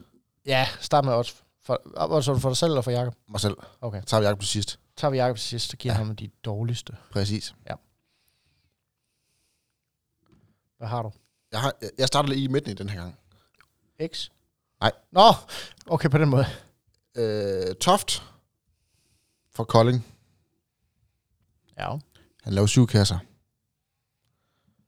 [0.47, 1.43] Ja, start med odds.
[1.63, 3.15] For, odds for dig selv eller for Jakob?
[3.29, 3.57] Mig selv.
[3.81, 4.03] Okay.
[4.07, 4.79] Tager vi Jacob til sidst.
[4.97, 5.99] Tager vi Jakob til sidst, så giver Ja.
[6.01, 6.05] ja.
[6.05, 6.97] ham de dårligste.
[7.13, 7.55] Præcis.
[10.79, 11.13] Hvad har du?
[11.53, 13.17] Jeg, har, jeg starter lige i midten i den her gang.
[14.15, 14.29] X?
[14.81, 14.93] Nej.
[15.13, 15.33] Nå,
[15.87, 16.47] okay på den måde.
[17.15, 18.23] Øh, Toft
[19.53, 20.07] for Kolding.
[21.81, 21.97] Ja.
[22.43, 23.19] Han laver syv kasser.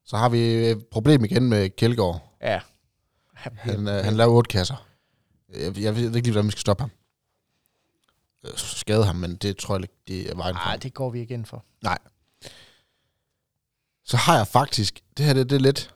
[0.05, 2.39] Så har vi et problem igen med Kjeldgaard.
[2.41, 2.61] Ja.
[3.35, 4.87] Han, øh, han laver otte kasser.
[5.49, 6.91] Jeg, jeg ved ikke lige, hvordan vi skal stoppe ham.
[8.45, 10.55] Øh, Skade ham, men det tror jeg ikke, det er vejen.
[10.55, 11.65] Nej, det går vi ikke ind for.
[14.05, 15.95] Så har jeg faktisk, det her det, det er lidt,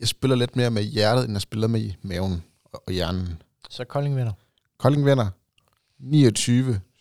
[0.00, 3.42] jeg spiller lidt mere med hjertet, end jeg spiller med maven og, hjernen.
[3.70, 4.32] Så Kolding vinder.
[4.78, 5.30] Kolding vinder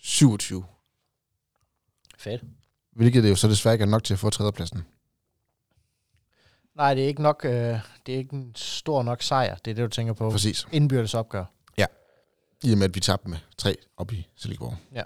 [0.05, 0.63] 29-27,
[2.17, 2.43] Fedt.
[2.91, 4.85] hvilket det jo så desværre ikke er nok til at få tredjepladsen.
[6.75, 9.55] Nej, det er ikke nok, øh, det er ikke en stor nok sejr.
[9.55, 10.31] Det er det, du tænker på.
[10.31, 10.67] Præcis.
[10.71, 11.45] Indbyrdes opgør.
[12.63, 14.77] I og med, at vi tabte med tre op i Silkeborg.
[14.93, 15.03] Ja.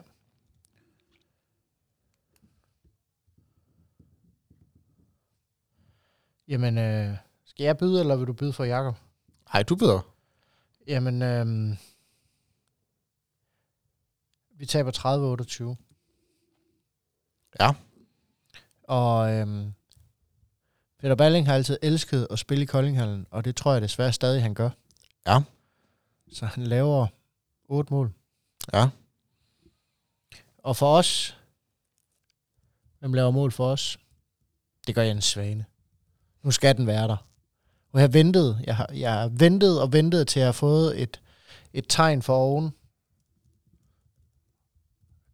[6.48, 8.96] Jamen, øh, skal jeg byde, eller vil du byde for Jakob?
[9.54, 10.00] Ej, du ved
[10.88, 11.78] Jamen, øh,
[14.60, 15.76] vi taber 30-28.
[17.60, 17.72] Ja.
[18.84, 19.72] Og øh,
[21.00, 24.42] Peter Balling har altid elsket at spille i Koldinghallen, og det tror jeg desværre stadig,
[24.42, 24.70] han gør.
[25.28, 25.40] Ja.
[26.32, 27.08] Så han laver
[27.70, 28.14] otte mål.
[28.74, 28.90] Ja.
[30.58, 31.38] Og for os,
[33.00, 34.00] hvem laver mål for os?
[34.88, 35.66] Det gør Jens Svane.
[36.44, 37.18] Nu skal den være der.
[37.92, 41.02] Og jeg har ventet, jeg har, jeg har ventet og ventet til at have fået
[41.02, 41.22] et,
[41.74, 42.72] et tegn for oven.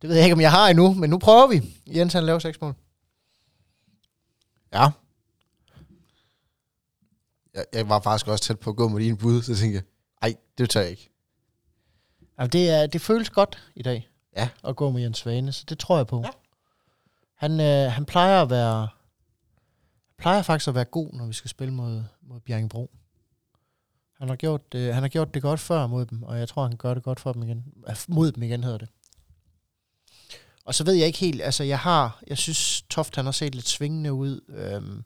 [0.02, 1.82] Det ved jeg ikke, om jeg har endnu, men nu prøver vi.
[1.88, 2.76] Jens han laver seks mål.
[4.74, 4.90] Ja.
[7.54, 9.84] Jeg, jeg var faktisk også tæt på at gå med din bud, så jeg tænkte,
[10.22, 11.10] ej, det tager jeg ikke.
[12.40, 14.10] Jamen, det, er, det føles godt i dag.
[14.36, 14.50] Ja.
[14.64, 16.22] At gå med Jens Svane, så det tror jeg på.
[16.26, 16.30] Ja.
[17.36, 18.88] Han, øh, han plejer at være
[20.18, 22.92] plejer faktisk at være god, når vi skal spille mod, mod Bjerringbro.
[24.20, 26.64] Han har, gjort det, han har gjort det godt før mod dem, og jeg tror,
[26.64, 27.74] han gøre det godt for dem igen.
[27.90, 28.90] Øh, Mod dem igen hedder det.
[30.66, 33.56] Og så ved jeg ikke helt, altså jeg har, jeg synes Toft han har set
[33.56, 35.04] lidt svingende ud, øhm,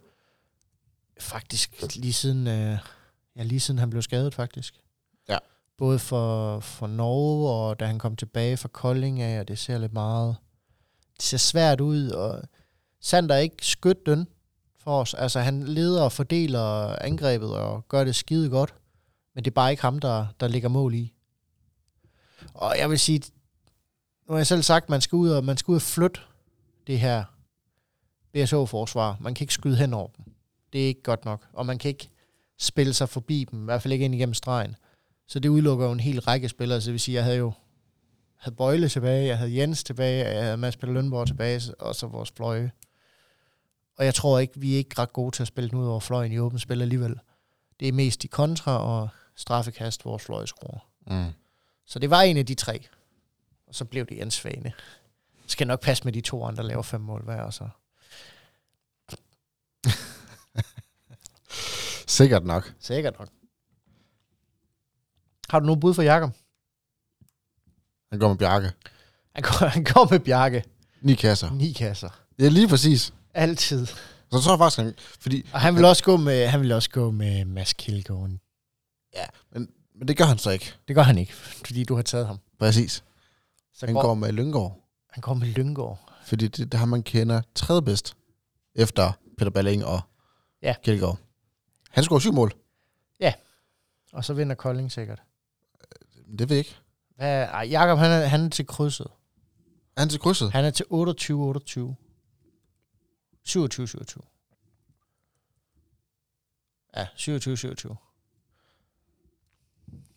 [1.20, 2.78] faktisk lige siden, øh,
[3.36, 4.82] ja lige siden han blev skadet faktisk.
[5.30, 5.38] Ja.
[5.78, 9.78] Både for, for Norge, og da han kom tilbage fra Kolding af, og det ser
[9.78, 10.36] lidt meget,
[11.18, 12.42] det ser svært ud, og
[13.02, 14.28] Sander er ikke skødt den
[14.78, 15.14] for os.
[15.14, 18.74] Altså han leder og fordeler angrebet og gør det skide godt,
[19.36, 21.14] men det er bare ikke ham, der, der ligger mål i.
[22.54, 23.22] Og jeg vil sige,
[24.30, 26.20] nu har jeg selv sagt, man skal ud og, man skal ud og flytte
[26.88, 27.24] det her
[28.34, 29.18] BSO-forsvar.
[29.20, 30.26] Man kan ikke skyde hen over dem.
[30.74, 31.48] Det er ikke godt nok.
[31.54, 32.10] Og man kan ikke
[32.58, 34.76] spille sig forbi dem, i hvert fald ikke ind igennem stregen.
[35.28, 36.82] Så det udelukker jo en hel række spillere.
[36.82, 37.54] Så det vil sige, jeg havde jo
[38.36, 42.08] havde Bøjle tilbage, jeg havde Jens tilbage, jeg havde Mads Peter Lønborg tilbage, og så
[42.08, 42.72] vores fløje.
[43.98, 46.00] Og jeg tror ikke, vi er ikke ret gode til at spille den ud over
[46.00, 47.20] fløjen i åbent spil alligevel.
[47.80, 50.88] Det er mest i kontra og straffekast, vores fløje skruer.
[51.08, 51.34] Mm.
[51.86, 52.88] Så det var en af de tre.
[53.70, 54.74] Og så blev det Jens Svane.
[55.48, 57.70] Skal nok passe med de to andre, der laver fem mål hver, og så
[62.08, 62.74] Sikkert nok.
[62.80, 63.30] sikkert nok.
[65.50, 66.32] Har du nogen bud for Jakob?
[68.12, 68.72] Han går med Bjarke.
[69.36, 70.64] Han går, han går med Bjarke.
[71.02, 71.52] Ni kasser.
[71.52, 72.10] Ni kasser.
[72.40, 73.14] Ja, lige præcis.
[73.34, 73.86] Altid.
[74.32, 76.90] Så tror jeg faktisk, han, fordi, Og han vil også gå med, han vil også
[76.90, 78.30] gå med Mads Kildgaard.
[79.52, 80.74] men det gør han så ikke.
[80.88, 82.40] Det gør han ikke, fordi du har taget ham.
[82.60, 83.04] Præcis.
[83.80, 84.84] Så Han går, går med Lyngård.
[85.10, 86.12] han går med Lyngård.
[86.26, 88.14] Fordi det, det har man kender tredje bedst.
[88.76, 90.02] Efter Peter Balling og
[90.62, 90.76] Ja.
[90.84, 91.18] Kjeldgaard.
[91.90, 92.54] Han scorer syv mål.
[94.14, 95.22] Og så vinder Kolding sikkert.
[96.40, 96.76] Det ved jeg ikke.
[97.16, 99.08] Hvad, ej, Jakob, han er, han er til krydset.
[99.96, 100.52] Er han til krydset?
[100.52, 101.96] Han er til 28, 28.
[103.44, 104.24] 27, 27.
[106.96, 107.96] Ja, 27, 27.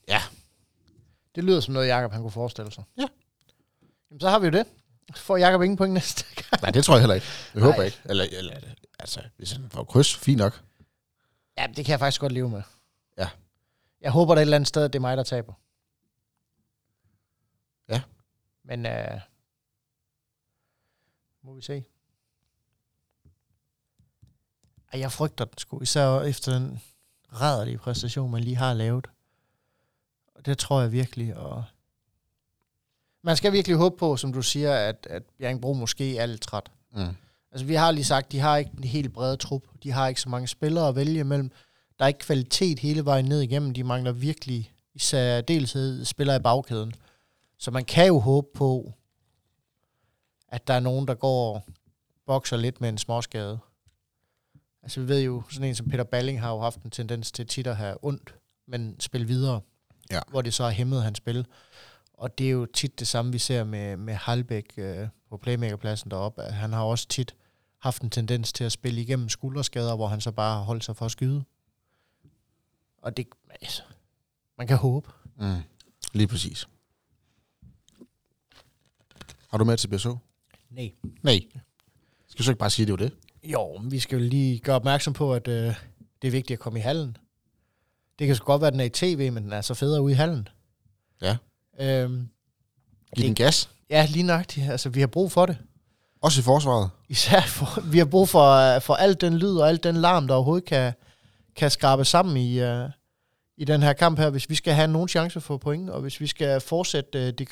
[0.09, 0.21] Ja.
[1.35, 2.85] Det lyder som noget, Jakob han kunne forestille sig.
[2.99, 3.07] Ja.
[4.13, 4.67] Jamen, så har vi jo det.
[5.15, 6.63] Så får Jakob ingen point næste gang.
[6.63, 7.27] Nej, det tror jeg heller ikke.
[7.55, 7.71] Jeg Nej.
[7.71, 8.01] håber ikke.
[8.05, 8.61] Eller, eller,
[8.99, 10.63] altså, hvis han får kryds, fint nok.
[11.59, 12.63] Ja, det kan jeg faktisk godt leve med.
[13.19, 13.29] Ja.
[14.01, 15.55] Jeg håber, er et eller andet sted, at det er mig, der taber.
[17.89, 18.03] Ja.
[18.65, 19.21] Men, øh,
[21.43, 21.85] må vi se.
[24.93, 26.81] Ej, jeg frygter den sgu, især efter den
[27.33, 29.07] rædderlige præstation, man lige har lavet.
[30.35, 31.65] Og det tror jeg virkelig, og
[33.25, 36.71] man skal virkelig håbe på, som du siger, at, at Bjerringbro måske er lidt træt.
[36.95, 37.17] Mm.
[37.53, 39.63] Altså, vi har lige sagt, de har ikke en helt brede trup.
[39.83, 41.51] De har ikke så mange spillere at vælge imellem.
[41.99, 43.75] Der er ikke kvalitet hele vejen ned igennem.
[43.75, 46.93] De mangler virkelig i særdeleshed spillere i bagkæden.
[47.59, 48.93] Så man kan jo håbe på,
[50.49, 51.63] at der er nogen, der går og
[52.27, 53.59] bokser lidt med en småskade.
[54.83, 57.47] Altså, vi ved jo, sådan en som Peter Balling har jo haft en tendens til
[57.47, 58.35] tit at have ondt,
[58.67, 59.61] men spille videre.
[60.11, 60.21] Ja.
[60.29, 61.47] Hvor det så har hæmmet hans spil.
[62.23, 66.11] Og det er jo tit det samme, vi ser med, med Halbæk øh, på playmakerpladsen
[66.11, 66.43] deroppe.
[66.43, 67.35] Han har også tit
[67.79, 70.97] haft en tendens til at spille igennem skulderskader, hvor han så bare har holdt sig
[70.97, 71.45] for at skyde.
[72.99, 73.27] Og det,
[73.61, 73.83] altså,
[74.59, 75.11] man kan håbe.
[75.37, 75.57] Mm.
[76.13, 76.69] Lige præcis.
[79.49, 80.17] Har du med til BSO?
[80.71, 80.93] Nej.
[81.23, 81.41] Nej.
[82.27, 83.13] Skal du så ikke bare sige, at det var det?
[83.45, 85.75] Jo, men vi skal jo lige gøre opmærksom på, at øh,
[86.23, 87.17] det er vigtigt at komme i hallen.
[88.19, 90.03] Det kan sgu godt være, at den er i tv, men den er så federe
[90.03, 90.49] ude i hallen.
[91.23, 91.37] Ja.
[91.81, 92.29] Øhm,
[93.17, 93.71] Giv den gas.
[93.91, 94.71] ja, lige nøjagtigt.
[94.71, 95.59] Altså, vi har brug for det.
[96.21, 96.91] Også i forsvaret.
[97.09, 100.35] Især for, vi har brug for, for alt den lyd og alt den larm, der
[100.35, 100.93] overhovedet kan,
[101.57, 102.91] kan skrabe sammen i, uh,
[103.57, 106.21] i den her kamp her, hvis vi skal have nogen chance for point, og hvis
[106.21, 107.49] vi skal fortsætte uh, det,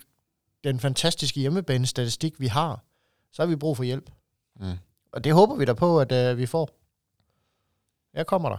[0.65, 2.85] den fantastiske hjemmebanestatistik, vi har,
[3.33, 4.11] så har vi brug for hjælp.
[4.61, 4.73] Mm.
[5.13, 6.71] Og det håber vi da på, at uh, vi får.
[8.15, 8.57] Jeg kommer der.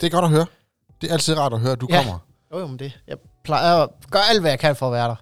[0.00, 0.46] Det er godt at høre.
[1.00, 1.96] Det er altid rart at høre, at du Ja.
[2.02, 2.18] kommer.
[2.52, 3.00] Jo, jo, men det.
[3.06, 5.16] Jeg plejer at gøre alt, hvad jeg kan for at være der.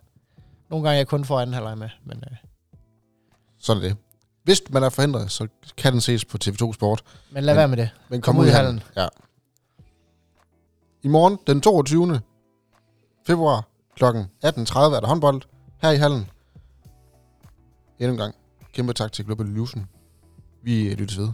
[0.71, 2.37] Nogle gange er jeg kun får anden halvleg med, men uh,
[3.59, 3.97] Sådan er det.
[4.43, 7.03] Hvis man er forhindret, så kan den ses på TV2 Sport.
[7.31, 7.91] men lad Men- være med det.
[8.09, 8.83] Men Kom ud i hallen.
[8.97, 9.09] Ja.
[11.03, 12.21] I morgen, den 22.
[13.27, 14.05] februar kl.
[14.05, 14.15] 18.30
[14.45, 15.43] er der håndbold
[15.83, 16.31] her i hallen.
[17.99, 18.35] Endnu en gang.
[18.73, 19.89] Kæmpe tak til Global Illusion.
[20.63, 21.29] Vi lyttes ved.